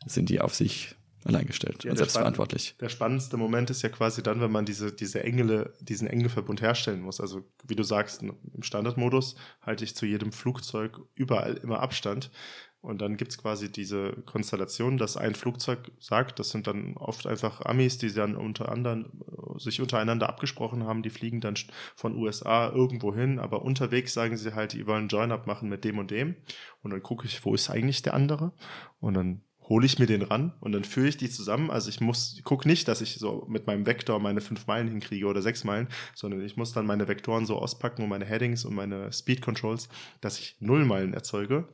[0.07, 0.96] sind die auf sich
[1.27, 2.75] alleingestellt Ja, und selbstverantwortlich.
[2.79, 7.01] Der spannendste Moment ist ja quasi dann, wenn man diese, diese Engel, diesen Engelverbund herstellen
[7.01, 7.21] muss.
[7.21, 12.31] Also, wie du sagst, im Standardmodus halte ich zu jedem Flugzeug überall immer Abstand.
[12.79, 17.61] Und dann gibt's quasi diese Konstellation, dass ein Flugzeug sagt, das sind dann oft einfach
[17.65, 19.23] Amis, die dann unter anderem
[19.57, 21.55] sich untereinander abgesprochen haben, die fliegen dann
[21.95, 25.97] von USA irgendwo hin, aber unterwegs sagen sie halt, die wollen Join-Up machen mit dem
[25.97, 26.35] und dem.
[26.81, 28.53] Und dann gucke ich, wo ist eigentlich der andere?
[28.99, 31.69] Und dann hole ich mir den ran und dann führe ich die zusammen.
[31.69, 35.27] Also ich muss, gucke nicht, dass ich so mit meinem Vektor meine fünf Meilen hinkriege
[35.27, 38.75] oder sechs Meilen, sondern ich muss dann meine Vektoren so auspacken und meine Headings und
[38.75, 39.89] meine Speed Controls,
[40.21, 41.67] dass ich null Meilen erzeuge.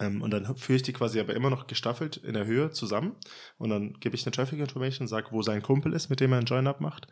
[0.00, 3.16] Ähm, und dann führe ich die quasi aber immer noch gestaffelt in der Höhe zusammen.
[3.56, 6.38] Und dann gebe ich eine Traffic Information, sage, wo sein Kumpel ist, mit dem er
[6.38, 7.08] einen Join-Up macht.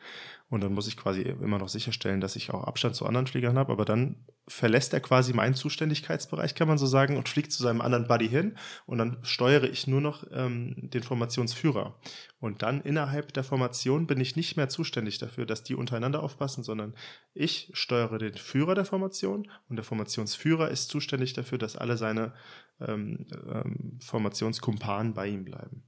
[0.48, 3.58] Und dann muss ich quasi immer noch sicherstellen, dass ich auch Abstand zu anderen Fliegern
[3.58, 3.72] habe.
[3.72, 7.80] Aber dann verlässt er quasi meinen Zuständigkeitsbereich, kann man so sagen, und fliegt zu seinem
[7.80, 8.56] anderen Buddy hin.
[8.86, 11.98] Und dann steuere ich nur noch ähm, den Formationsführer.
[12.38, 16.62] Und dann innerhalb der Formation bin ich nicht mehr zuständig dafür, dass die untereinander aufpassen,
[16.62, 16.94] sondern
[17.34, 22.32] ich steuere den Führer der Formation und der Formationsführer ist zuständig dafür, dass alle seine
[22.80, 25.84] ähm, ähm, Formationskumpanen bei ihm bleiben.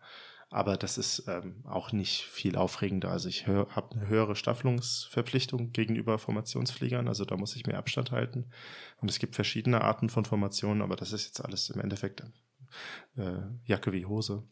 [0.50, 3.10] Aber das ist ähm, auch nicht viel aufregender.
[3.10, 8.46] Also ich habe eine höhere Staffelungsverpflichtung gegenüber Formationsfliegern, also da muss ich mehr Abstand halten.
[9.00, 12.22] Und es gibt verschiedene Arten von Formationen, aber das ist jetzt alles im Endeffekt
[13.16, 14.42] äh, Jacke wie Hose.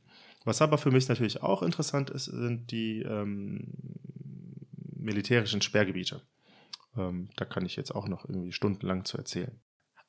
[0.45, 3.73] Was aber für mich natürlich auch interessant ist, sind die ähm,
[4.95, 6.21] militärischen Sperrgebiete.
[6.97, 9.59] Ähm, da kann ich jetzt auch noch irgendwie stundenlang zu erzählen.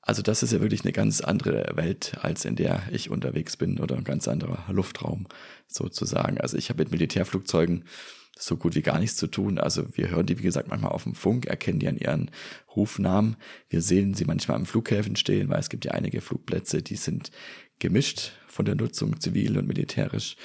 [0.08, 3.78] Also das ist ja wirklich eine ganz andere Welt, als in der ich unterwegs bin
[3.78, 5.28] oder ein ganz anderer Luftraum
[5.68, 6.40] sozusagen.
[6.40, 7.84] Also ich habe mit Militärflugzeugen
[8.40, 9.58] so gut wie gar nichts zu tun.
[9.58, 12.32] Also wir hören die, wie gesagt, manchmal auf dem Funk, erkennen die an ihren
[12.74, 13.36] Rufnamen.
[13.68, 17.32] Wir sehen sie manchmal am Flughäfen stehen, weil es gibt ja einige Flugplätze, die sind
[17.80, 20.38] gemischt von der Nutzung zivil und militärisch.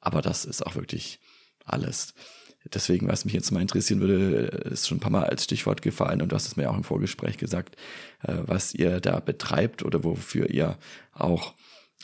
[0.00, 1.20] Aber das ist auch wirklich
[1.64, 2.12] alles.
[2.64, 6.20] Deswegen, was mich jetzt mal interessieren würde, ist schon ein paar Mal als Stichwort gefallen
[6.20, 7.76] und du hast es mir auch im Vorgespräch gesagt,
[8.22, 10.78] äh, was ihr da betreibt oder wofür ihr
[11.12, 11.54] auch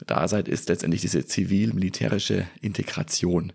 [0.07, 3.53] da seid, ist letztendlich diese zivil-militärische Integration.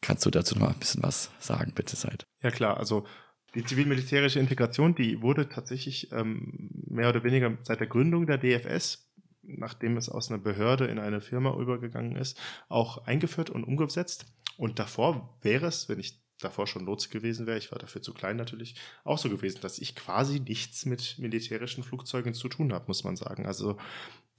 [0.00, 2.26] Kannst du dazu noch mal ein bisschen was sagen, bitte, Seid?
[2.42, 3.06] Ja klar, also
[3.54, 9.12] die zivil-militärische Integration, die wurde tatsächlich ähm, mehr oder weniger seit der Gründung der DFS
[9.42, 14.26] nachdem es aus einer Behörde in eine Firma übergegangen ist, auch eingeführt und umgesetzt.
[14.56, 18.12] Und davor wäre es, wenn ich davor schon Lotse gewesen wäre, ich war dafür zu
[18.12, 18.74] klein natürlich,
[19.04, 23.16] auch so gewesen, dass ich quasi nichts mit militärischen Flugzeugen zu tun habe, muss man
[23.16, 23.46] sagen.
[23.46, 23.76] Also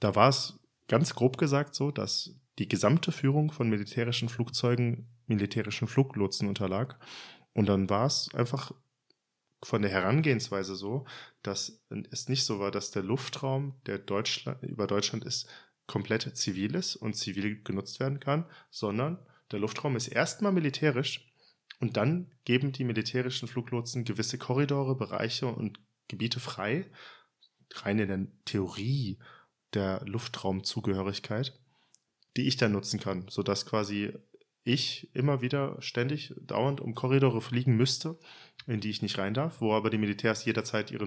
[0.00, 0.58] da war es
[0.88, 6.98] ganz grob gesagt so, dass die gesamte Führung von militärischen Flugzeugen militärischen Fluglotsen unterlag.
[7.52, 8.72] Und dann war es einfach
[9.62, 11.06] von der Herangehensweise so,
[11.42, 15.48] dass es nicht so war, dass der Luftraum, der Deutschland, über Deutschland ist,
[15.86, 19.18] komplett zivil ist und zivil genutzt werden kann, sondern
[19.54, 21.32] der Luftraum ist erstmal militärisch
[21.78, 25.78] und dann geben die militärischen Fluglotsen gewisse Korridore, Bereiche und
[26.08, 26.90] Gebiete frei,
[27.72, 29.16] rein in der Theorie
[29.72, 31.56] der Luftraumzugehörigkeit,
[32.36, 34.12] die ich dann nutzen kann, sodass quasi
[34.64, 38.18] ich immer wieder ständig dauernd um Korridore fliegen müsste,
[38.66, 41.06] in die ich nicht rein darf, wo aber die Militärs jederzeit ihre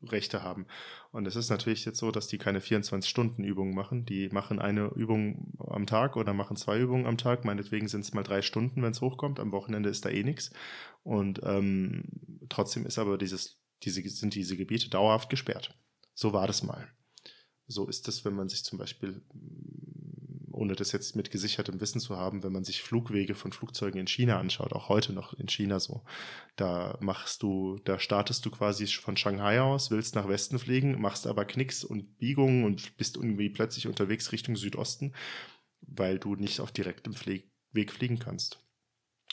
[0.00, 0.66] Nutzungsrechte haben.
[1.10, 4.04] Und es ist natürlich jetzt so, dass die keine 24-Stunden-Übungen machen.
[4.04, 7.44] Die machen eine Übung am Tag oder machen zwei Übungen am Tag.
[7.44, 9.40] Meinetwegen sind es mal drei Stunden, wenn es hochkommt.
[9.40, 10.50] Am Wochenende ist da eh nichts.
[11.02, 12.04] Und ähm,
[12.48, 15.74] trotzdem ist aber dieses, diese, sind diese Gebiete dauerhaft gesperrt.
[16.14, 16.88] So war das mal.
[17.66, 19.22] So ist es, wenn man sich zum Beispiel
[20.58, 24.06] ohne das jetzt mit gesichertem Wissen zu haben, wenn man sich Flugwege von Flugzeugen in
[24.06, 26.02] China anschaut, auch heute noch in China so.
[26.56, 31.26] Da machst du, da startest du quasi von Shanghai aus, willst nach Westen fliegen, machst
[31.26, 35.14] aber Knicks und Biegungen und bist irgendwie plötzlich unterwegs Richtung Südosten,
[35.80, 38.60] weil du nicht auf direktem Flie Weg fliegen kannst.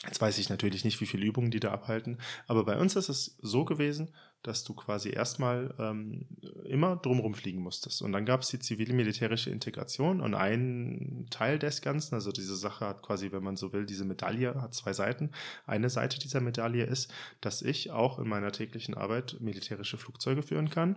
[0.04, 3.08] Jetzt weiß ich natürlich nicht, wie viele Übungen die da abhalten, aber bei uns ist
[3.08, 6.26] es so gewesen, dass du quasi erstmal ähm,
[6.64, 8.02] immer drumherum fliegen musstest.
[8.02, 12.86] Und dann gab es die zivil-militärische Integration und ein Teil des Ganzen, also diese Sache
[12.86, 15.30] hat quasi, wenn man so will, diese Medaille hat zwei Seiten.
[15.66, 20.70] Eine Seite dieser Medaille ist, dass ich auch in meiner täglichen Arbeit militärische Flugzeuge führen
[20.70, 20.96] kann.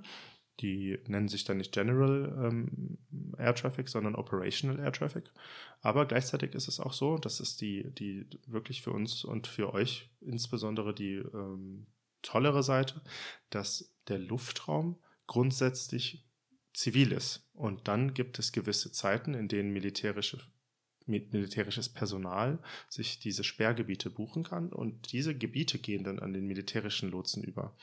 [0.60, 2.98] Die nennen sich dann nicht General ähm,
[3.38, 5.32] Air Traffic, sondern Operational Air Traffic.
[5.82, 9.74] Aber gleichzeitig ist es auch so, dass es die, die wirklich für uns und für
[9.74, 11.88] euch insbesondere die ähm,
[12.22, 13.02] tollere Seite,
[13.50, 14.98] dass der Luftraum
[15.28, 16.26] grundsätzlich
[16.74, 17.48] zivil ist.
[17.54, 20.40] Und dann gibt es gewisse Zeiten, in denen militärische,
[21.06, 24.72] militärisches Personal sich diese Sperrgebiete buchen kann.
[24.72, 27.76] Und diese Gebiete gehen dann an den militärischen Lotsen über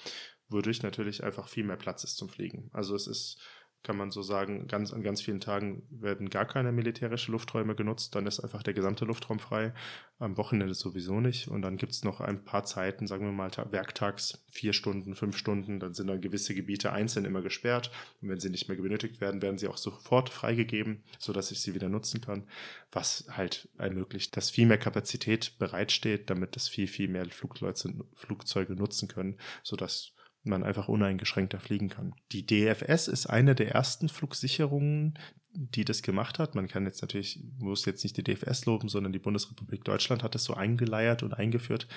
[0.49, 2.71] wodurch natürlich einfach viel mehr Platz ist zum Fliegen.
[2.73, 3.39] Also es ist
[3.87, 8.17] kann man so sagen, ganz, an ganz vielen Tagen werden gar keine militärischen Lufträume genutzt.
[8.17, 9.73] Dann ist einfach der gesamte Luftraum frei.
[10.19, 11.47] Am Wochenende sowieso nicht.
[11.47, 15.37] Und dann gibt es noch ein paar Zeiten, sagen wir mal werktags, vier Stunden, fünf
[15.37, 15.79] Stunden.
[15.79, 17.93] Dann sind dann gewisse Gebiete einzeln immer gesperrt.
[18.21, 21.75] Und wenn sie nicht mehr benötigt werden, werden sie auch sofort freigegeben, sodass ich sie
[21.77, 22.49] wieder nutzen kann.
[22.91, 29.07] Was halt ermöglicht, dass viel mehr Kapazität bereitsteht, damit das viel, viel mehr Flugzeuge nutzen
[29.07, 30.16] können, sodass
[30.47, 32.15] man einfach uneingeschränkter fliegen kann.
[32.33, 35.19] Die DFS ist eine der ersten Flugsicherungen,
[35.57, 36.55] die das gemacht hat.
[36.55, 40.35] Man kann jetzt natürlich, muss jetzt nicht die DFS loben, sondern die Bundesrepublik Deutschland hat
[40.35, 41.89] das so eingeleiert und eingeführt.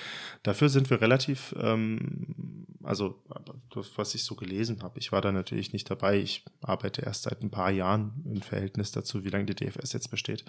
[0.43, 3.21] Dafür sind wir relativ, ähm, also
[3.73, 6.19] das, was ich so gelesen habe, ich war da natürlich nicht dabei.
[6.19, 10.09] Ich arbeite erst seit ein paar Jahren im Verhältnis dazu, wie lange die DFS jetzt
[10.09, 10.45] besteht.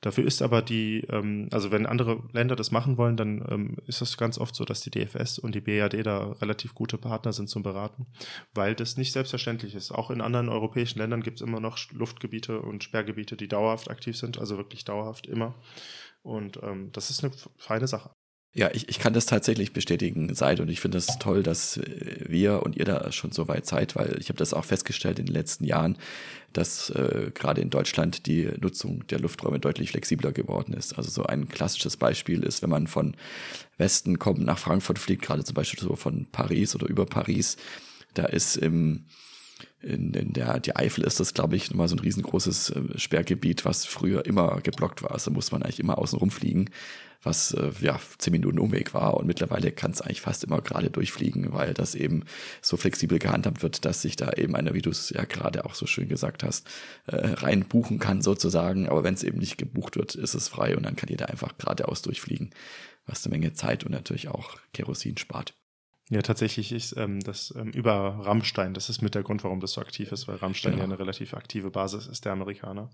[0.00, 4.00] Dafür ist aber die, ähm, also wenn andere Länder das machen wollen, dann ähm, ist
[4.00, 7.48] es ganz oft so, dass die DFS und die BAD da relativ gute Partner sind
[7.48, 8.06] zum Beraten,
[8.54, 9.92] weil das nicht selbstverständlich ist.
[9.92, 14.16] Auch in anderen europäischen Ländern gibt es immer noch Luftgebiete und Sperrgebiete, die dauerhaft aktiv
[14.16, 15.54] sind, also wirklich dauerhaft immer.
[16.22, 18.10] Und ähm, das ist eine feine Sache.
[18.52, 21.76] Ja, ich, ich kann das tatsächlich bestätigen, seid und ich finde es das toll, dass
[21.76, 25.20] äh, wir und ihr da schon so weit seid, weil ich habe das auch festgestellt
[25.20, 25.96] in den letzten Jahren,
[26.52, 30.98] dass äh, gerade in Deutschland die Nutzung der Lufträume deutlich flexibler geworden ist.
[30.98, 33.16] Also so ein klassisches Beispiel ist, wenn man von
[33.78, 37.56] Westen kommt, nach Frankfurt fliegt, gerade zum Beispiel so von Paris oder über Paris,
[38.14, 39.04] da ist im
[39.82, 43.64] in, in der die Eifel ist das, glaube ich, nochmal so ein riesengroßes äh, Sperrgebiet,
[43.64, 45.12] was früher immer geblockt war.
[45.12, 46.68] Also muss man eigentlich immer außen rumfliegen
[47.22, 49.14] was äh, ja zehn Minuten Umweg war.
[49.14, 52.24] Und mittlerweile kann es eigentlich fast immer gerade durchfliegen, weil das eben
[52.62, 55.74] so flexibel gehandhabt wird, dass sich da eben einer, wie du es ja gerade auch
[55.74, 56.66] so schön gesagt hast,
[57.06, 58.88] äh, rein buchen kann sozusagen.
[58.88, 61.56] Aber wenn es eben nicht gebucht wird, ist es frei und dann kann jeder einfach
[61.58, 62.50] geradeaus durchfliegen,
[63.06, 65.54] was eine Menge Zeit und natürlich auch Kerosin spart.
[66.10, 69.72] Ja, tatsächlich ist ähm, das ähm, über Rammstein, das ist mit der Grund, warum das
[69.72, 70.82] so aktiv ist, weil Rammstein genau.
[70.82, 72.90] ja eine relativ aktive Basis ist der Amerikaner.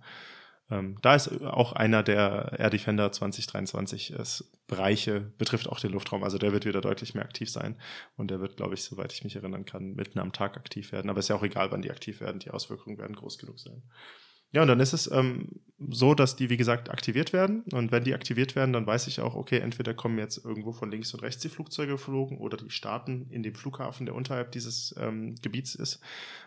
[0.71, 6.25] Ähm, da ist auch einer der Air Defender 2023 ist, Bereiche, betrifft auch den Luftraum.
[6.25, 7.77] Also der wird wieder deutlich mehr aktiv sein.
[8.17, 11.09] Und der wird, glaube ich, soweit ich mich erinnern kann, mitten am Tag aktiv werden.
[11.09, 12.41] Aber ist ja auch egal, wann die aktiv werden.
[12.41, 13.83] Die Auswirkungen werden groß genug sein.
[14.53, 15.61] Ja, und dann ist es ähm,
[15.91, 17.63] so, dass die, wie gesagt, aktiviert werden.
[17.73, 20.91] Und wenn die aktiviert werden, dann weiß ich auch, okay, entweder kommen jetzt irgendwo von
[20.91, 24.95] links und rechts die Flugzeuge geflogen oder die starten in dem Flughafen, der unterhalb dieses
[24.99, 26.01] ähm, Gebiets ist.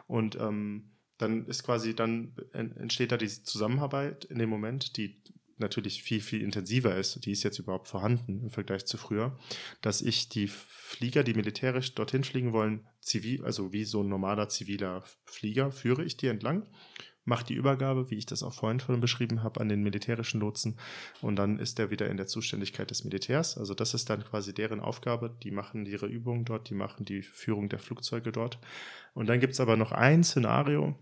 [0.08, 5.22] Und ähm, dann ist quasi, dann entsteht da diese Zusammenarbeit in dem Moment, die
[5.58, 9.38] natürlich viel, viel intensiver ist, die ist jetzt überhaupt vorhanden im Vergleich zu früher,
[9.82, 14.48] dass ich die Flieger, die militärisch dorthin fliegen wollen, zivil, also wie so ein normaler
[14.48, 16.66] ziviler Flieger, führe ich die entlang,
[17.26, 20.80] mache die Übergabe, wie ich das auch vorhin schon beschrieben habe, an den militärischen Lotsen
[21.22, 23.58] und dann ist der wieder in der Zuständigkeit des Militärs.
[23.58, 27.22] Also das ist dann quasi deren Aufgabe, die machen ihre Übungen dort, die machen die
[27.22, 28.60] Führung der Flugzeuge dort.
[29.14, 30.96] Und dann gibt es aber noch ein Szenario,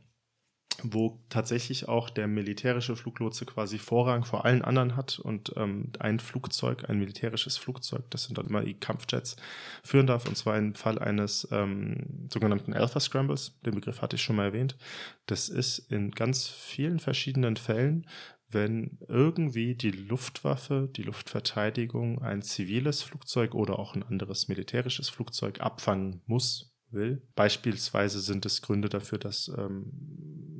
[0.83, 6.19] wo tatsächlich auch der militärische Fluglotse quasi Vorrang vor allen anderen hat und ähm, ein
[6.19, 9.35] Flugzeug, ein militärisches Flugzeug, das sind dann immer die Kampfjets,
[9.83, 14.21] führen darf, und zwar im Fall eines ähm, sogenannten Alpha Scrambles, den Begriff hatte ich
[14.21, 14.77] schon mal erwähnt.
[15.25, 18.07] Das ist in ganz vielen verschiedenen Fällen,
[18.49, 25.59] wenn irgendwie die Luftwaffe, die Luftverteidigung ein ziviles Flugzeug oder auch ein anderes militärisches Flugzeug
[25.59, 27.21] abfangen muss, will.
[27.35, 30.56] Beispielsweise sind es Gründe dafür, dass ähm,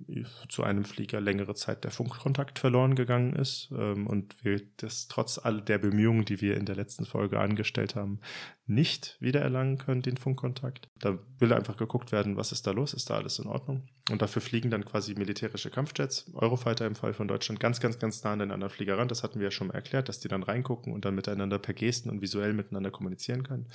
[0.50, 5.38] zu einem Flieger längere Zeit der Funkkontakt verloren gegangen ist ähm, und wir das trotz
[5.38, 8.20] all der Bemühungen, die wir in der letzten Folge angestellt haben,
[8.66, 10.90] nicht wiedererlangen können, den Funkkontakt.
[11.00, 13.88] Da will einfach geguckt werden, was ist da los, ist da alles in Ordnung.
[14.10, 18.24] Und dafür fliegen dann quasi militärische Kampfjets, Eurofighter im Fall von Deutschland, ganz, ganz, ganz
[18.24, 19.08] nah an den anderen Flieger ran.
[19.08, 21.74] Das hatten wir ja schon mal erklärt, dass die dann reingucken und dann miteinander per
[21.74, 23.68] Gesten und visuell miteinander kommunizieren können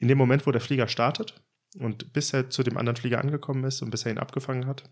[0.00, 1.34] in dem Moment, wo der Flieger startet
[1.76, 4.84] und bis er zu dem anderen Flieger angekommen ist und bis er ihn abgefangen hat,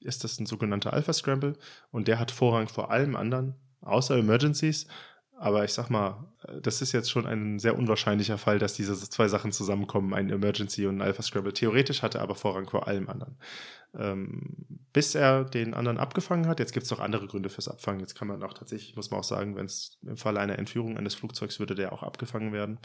[0.00, 1.54] ist das ein sogenannter Alpha Scramble
[1.90, 4.86] und der hat Vorrang vor allem anderen, außer Emergencies.
[5.36, 9.26] Aber ich sag mal, das ist jetzt schon ein sehr unwahrscheinlicher Fall, dass diese zwei
[9.26, 11.52] Sachen zusammenkommen, ein Emergency und ein Alpha Scramble.
[11.52, 13.36] Theoretisch hat er aber Vorrang vor allem anderen.
[13.98, 18.00] Ähm, bis er den anderen abgefangen hat, jetzt gibt es noch andere Gründe fürs Abfangen.
[18.00, 20.96] Jetzt kann man auch tatsächlich, muss man auch sagen, wenn es im Falle einer Entführung
[20.96, 22.78] eines Flugzeugs würde der auch abgefangen werden.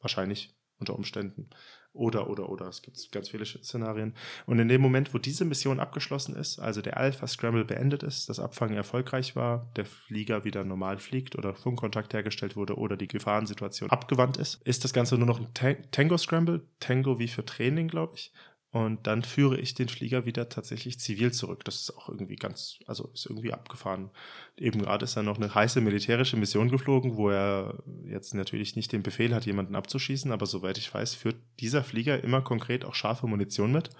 [0.00, 1.50] Wahrscheinlich unter Umständen.
[1.92, 2.68] Oder, oder, oder.
[2.68, 4.14] Es gibt ganz viele Szenarien.
[4.46, 8.28] Und in dem Moment, wo diese Mission abgeschlossen ist, also der Alpha Scramble beendet ist,
[8.28, 13.08] das Abfangen erfolgreich war, der Flieger wieder normal fliegt oder Funkkontakt hergestellt wurde oder die
[13.08, 15.48] Gefahrensituation abgewandt ist, ist das Ganze nur noch ein
[15.90, 16.62] Tango Scramble.
[16.78, 18.32] Tango wie für Training, glaube ich.
[18.72, 21.64] Und dann führe ich den Flieger wieder tatsächlich zivil zurück.
[21.64, 24.10] Das ist auch irgendwie ganz, also ist irgendwie abgefahren.
[24.56, 28.92] Eben gerade ist er noch eine heiße militärische Mission geflogen, wo er jetzt natürlich nicht
[28.92, 32.94] den Befehl hat, jemanden abzuschießen, aber soweit ich weiß, führt dieser Flieger immer konkret auch
[32.94, 33.90] scharfe Munition mit.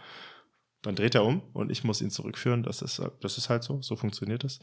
[0.82, 2.62] dann dreht er um und ich muss ihn zurückführen.
[2.62, 4.60] Das ist, das ist halt so, so funktioniert es.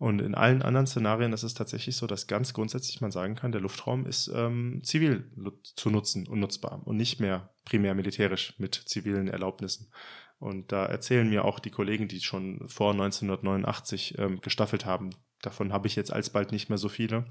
[0.00, 3.52] Und in allen anderen Szenarien ist es tatsächlich so, dass ganz grundsätzlich man sagen kann,
[3.52, 5.30] der Luftraum ist ähm, zivil
[5.62, 9.92] zu nutzen und nutzbar und nicht mehr primär militärisch mit zivilen Erlaubnissen.
[10.38, 15.10] Und da erzählen mir auch die Kollegen, die schon vor 1989 ähm, gestaffelt haben,
[15.42, 17.24] Davon habe ich jetzt alsbald nicht mehr so viele,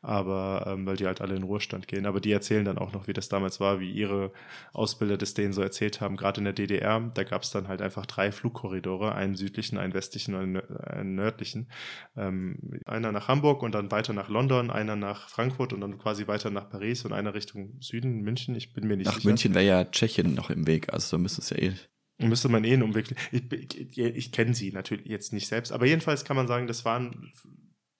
[0.00, 2.06] aber ähm, weil die halt alle in Ruhestand gehen.
[2.06, 4.32] Aber die erzählen dann auch noch, wie das damals war, wie ihre
[4.72, 6.16] Ausbilder das denen so erzählt haben.
[6.16, 9.94] Gerade in der DDR, da gab es dann halt einfach drei Flugkorridore, einen südlichen, einen
[9.94, 11.68] westlichen und einen nördlichen.
[12.16, 16.28] Ähm, einer nach Hamburg und dann weiter nach London, einer nach Frankfurt und dann quasi
[16.28, 18.54] weiter nach Paris und einer Richtung Süden, München.
[18.54, 19.28] Ich bin mir nicht nach sicher.
[19.28, 21.72] Nach München wäre ja Tschechien noch im Weg, also müsste es ja eh
[22.18, 23.14] Müsste man eh einen Umweg.
[23.30, 26.84] Ich, ich, ich kenne sie natürlich jetzt nicht selbst, aber jedenfalls kann man sagen, das
[26.86, 27.32] waren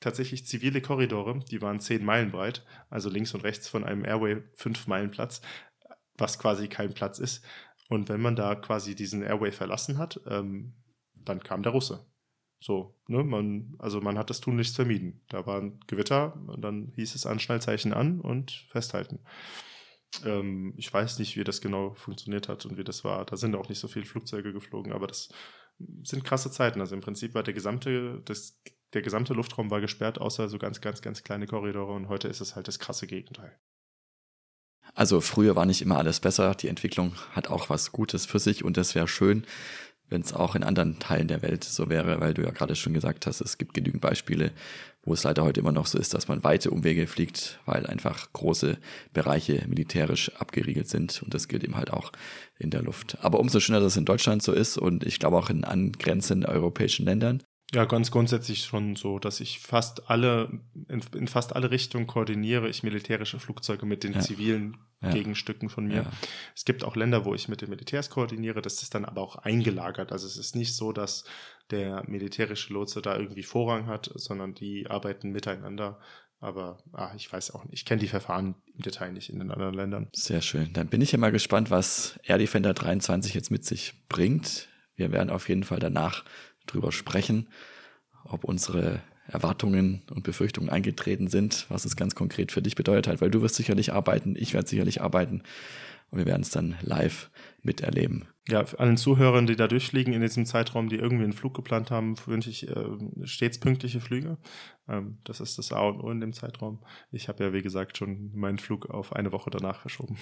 [0.00, 4.42] tatsächlich zivile Korridore, die waren zehn Meilen breit, also links und rechts von einem Airway
[4.54, 5.40] fünf Meilen Platz,
[6.16, 7.44] was quasi kein Platz ist.
[7.88, 10.74] Und wenn man da quasi diesen Airway verlassen hat, ähm,
[11.14, 12.06] dann kam der Russe.
[12.60, 15.20] So, ne, man, also man hat das tunlichst vermieden.
[15.28, 19.20] Da war ein Gewitter und dann hieß es Anschnallzeichen an und festhalten.
[20.24, 23.24] Ähm, ich weiß nicht, wie das genau funktioniert hat und wie das war.
[23.24, 25.28] Da sind auch nicht so viele Flugzeuge geflogen, aber das
[26.02, 26.80] sind krasse Zeiten.
[26.80, 28.58] Also im Prinzip war der gesamte, das,
[28.92, 32.40] der gesamte Luftraum war gesperrt, außer so ganz, ganz, ganz kleine Korridore und heute ist
[32.40, 33.58] es halt das krasse Gegenteil.
[34.94, 36.54] Also früher war nicht immer alles besser.
[36.54, 39.44] Die Entwicklung hat auch was Gutes für sich und es wäre schön,
[40.08, 42.94] wenn es auch in anderen Teilen der Welt so wäre, weil du ja gerade schon
[42.94, 44.52] gesagt hast, es gibt genügend Beispiele,
[45.02, 48.32] wo es leider heute immer noch so ist, dass man weite Umwege fliegt, weil einfach
[48.32, 48.78] große
[49.12, 52.12] Bereiche militärisch abgeriegelt sind und das gilt eben halt auch
[52.58, 53.18] in der Luft.
[53.20, 56.48] Aber umso schöner, dass es in Deutschland so ist und ich glaube auch in angrenzenden
[56.48, 57.42] europäischen Ländern.
[57.74, 62.68] Ja, ganz grundsätzlich schon so, dass ich fast alle, in, in fast alle Richtungen koordiniere
[62.68, 64.20] ich militärische Flugzeuge mit den ja.
[64.20, 65.10] zivilen ja.
[65.10, 66.02] Gegenstücken von mir.
[66.02, 66.12] Ja.
[66.54, 69.36] Es gibt auch Länder, wo ich mit den Militärs koordiniere, das ist dann aber auch
[69.36, 70.12] eingelagert.
[70.12, 71.24] Also es ist nicht so, dass
[71.72, 75.98] der militärische Lotse da irgendwie Vorrang hat, sondern die arbeiten miteinander.
[76.38, 79.50] Aber ah, ich weiß auch nicht, ich kenne die Verfahren im Detail nicht in den
[79.50, 80.08] anderen Ländern.
[80.12, 80.72] Sehr schön.
[80.72, 84.68] Dann bin ich ja mal gespannt, was Air Defender 23 jetzt mit sich bringt.
[84.96, 86.24] Wir werden auf jeden Fall danach
[86.66, 87.48] drüber sprechen,
[88.24, 93.20] ob unsere Erwartungen und Befürchtungen eingetreten sind, was es ganz konkret für dich bedeutet hat,
[93.20, 95.42] weil du wirst sicherlich arbeiten, ich werde sicherlich arbeiten
[96.10, 97.30] und wir werden es dann live
[97.62, 98.28] miterleben.
[98.48, 102.14] Ja, allen Zuhörern, die da durchfliegen in diesem Zeitraum, die irgendwie einen Flug geplant haben,
[102.26, 102.86] wünsche ich äh,
[103.24, 104.38] stets pünktliche Flüge.
[104.88, 106.84] Ähm, das ist das A und O in dem Zeitraum.
[107.10, 110.16] Ich habe ja, wie gesagt, schon meinen Flug auf eine Woche danach verschoben.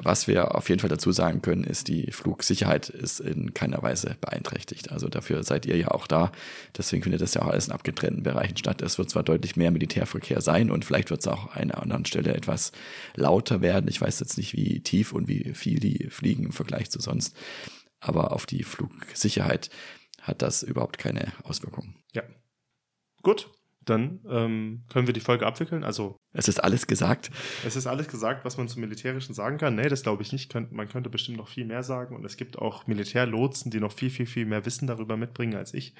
[0.00, 4.16] Was wir auf jeden Fall dazu sagen können, ist, die Flugsicherheit ist in keiner Weise
[4.20, 4.90] beeinträchtigt.
[4.90, 6.32] Also dafür seid ihr ja auch da.
[6.76, 8.82] Deswegen findet das ja auch alles in abgetrennten Bereichen statt.
[8.82, 12.04] Es wird zwar deutlich mehr Militärverkehr sein und vielleicht wird es auch an einer anderen
[12.04, 12.72] Stelle etwas
[13.14, 13.88] lauter werden.
[13.88, 17.36] Ich weiß jetzt nicht, wie tief und wie viel die fliegen im Vergleich zu sonst.
[18.00, 19.70] Aber auf die Flugsicherheit
[20.20, 21.96] hat das überhaupt keine Auswirkungen.
[22.14, 22.22] Ja.
[23.22, 23.50] Gut,
[23.84, 25.84] dann ähm, können wir die Folge abwickeln.
[25.84, 27.30] Also es ist alles gesagt.
[27.66, 29.74] Es ist alles gesagt, was man zum Militärischen sagen kann.
[29.74, 30.54] Nee, das glaube ich nicht.
[30.72, 32.16] Man könnte bestimmt noch viel mehr sagen.
[32.16, 35.74] Und es gibt auch Militärlotsen, die noch viel, viel, viel mehr Wissen darüber mitbringen als
[35.74, 35.94] ich.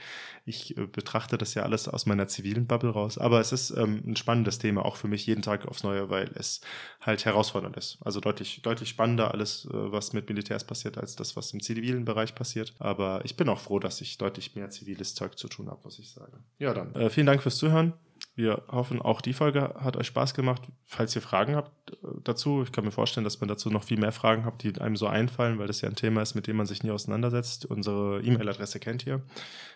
[0.46, 3.18] Ich äh, betrachte das ja alles aus meiner zivilen Bubble raus.
[3.18, 6.30] Aber es ist ähm, ein spannendes Thema, auch für mich jeden Tag aufs Neue, weil
[6.34, 6.62] es
[7.00, 7.98] halt herausfordernd ist.
[8.02, 12.06] Also deutlich, deutlich spannender alles, äh, was mit Militärs passiert, als das, was im zivilen
[12.06, 12.74] Bereich passiert.
[12.78, 15.98] Aber ich bin auch froh, dass ich deutlich mehr ziviles Zeug zu tun habe, muss
[15.98, 16.42] ich sagen.
[16.58, 16.94] Ja, dann.
[16.94, 17.92] Äh, vielen Dank fürs Zuhören.
[18.34, 20.62] Wir hoffen, auch die Folge hat euch Spaß gemacht.
[20.86, 23.98] Falls ihr Fragen habt äh, dazu, ich kann mir vorstellen, dass man dazu noch viel
[23.98, 26.56] mehr Fragen habt, die einem so einfallen, weil das ja ein Thema ist, mit dem
[26.56, 27.66] man sich nie auseinandersetzt.
[27.66, 29.22] Unsere E-Mail-Adresse kennt ihr.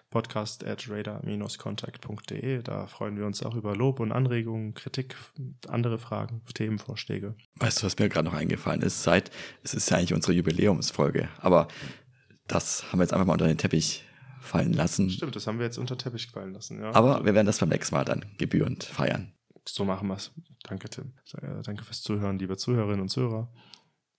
[0.08, 2.62] Podcast at radar-contact.de.
[2.62, 5.16] Da freuen wir uns auch über Lob und Anregungen, Kritik,
[5.68, 7.34] andere Fragen, Themenvorschläge.
[7.56, 9.02] Weißt du, was mir gerade noch eingefallen ist?
[9.02, 9.30] Seit,
[9.64, 11.68] es ist ja eigentlich unsere Jubiläumsfolge, aber
[12.46, 14.04] das haben wir jetzt einfach mal unter den Teppich
[14.46, 15.10] fallen lassen.
[15.10, 16.94] Stimmt, das haben wir jetzt unter Teppich fallen lassen, ja.
[16.94, 19.32] Aber wir werden das beim nächsten Mal dann gebührend feiern.
[19.68, 20.32] So machen wir es.
[20.62, 21.12] Danke, Tim.
[21.64, 23.52] Danke fürs Zuhören, liebe Zuhörerinnen und Zuhörer.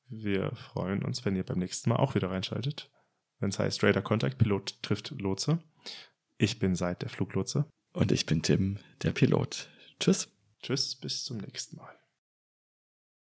[0.10, 2.92] Wir freuen uns, wenn ihr beim nächsten Mal auch wieder reinschaltet.
[3.40, 5.60] Wenn es heißt Radar Contact, Pilot trifft Lotse.
[6.38, 7.66] Ich bin Seid, der Fluglotse.
[7.94, 9.70] Und ich bin Tim, der Pilot.
[10.00, 10.30] Tschüss.
[10.62, 11.97] Tschüss, bis zum nächsten Mal.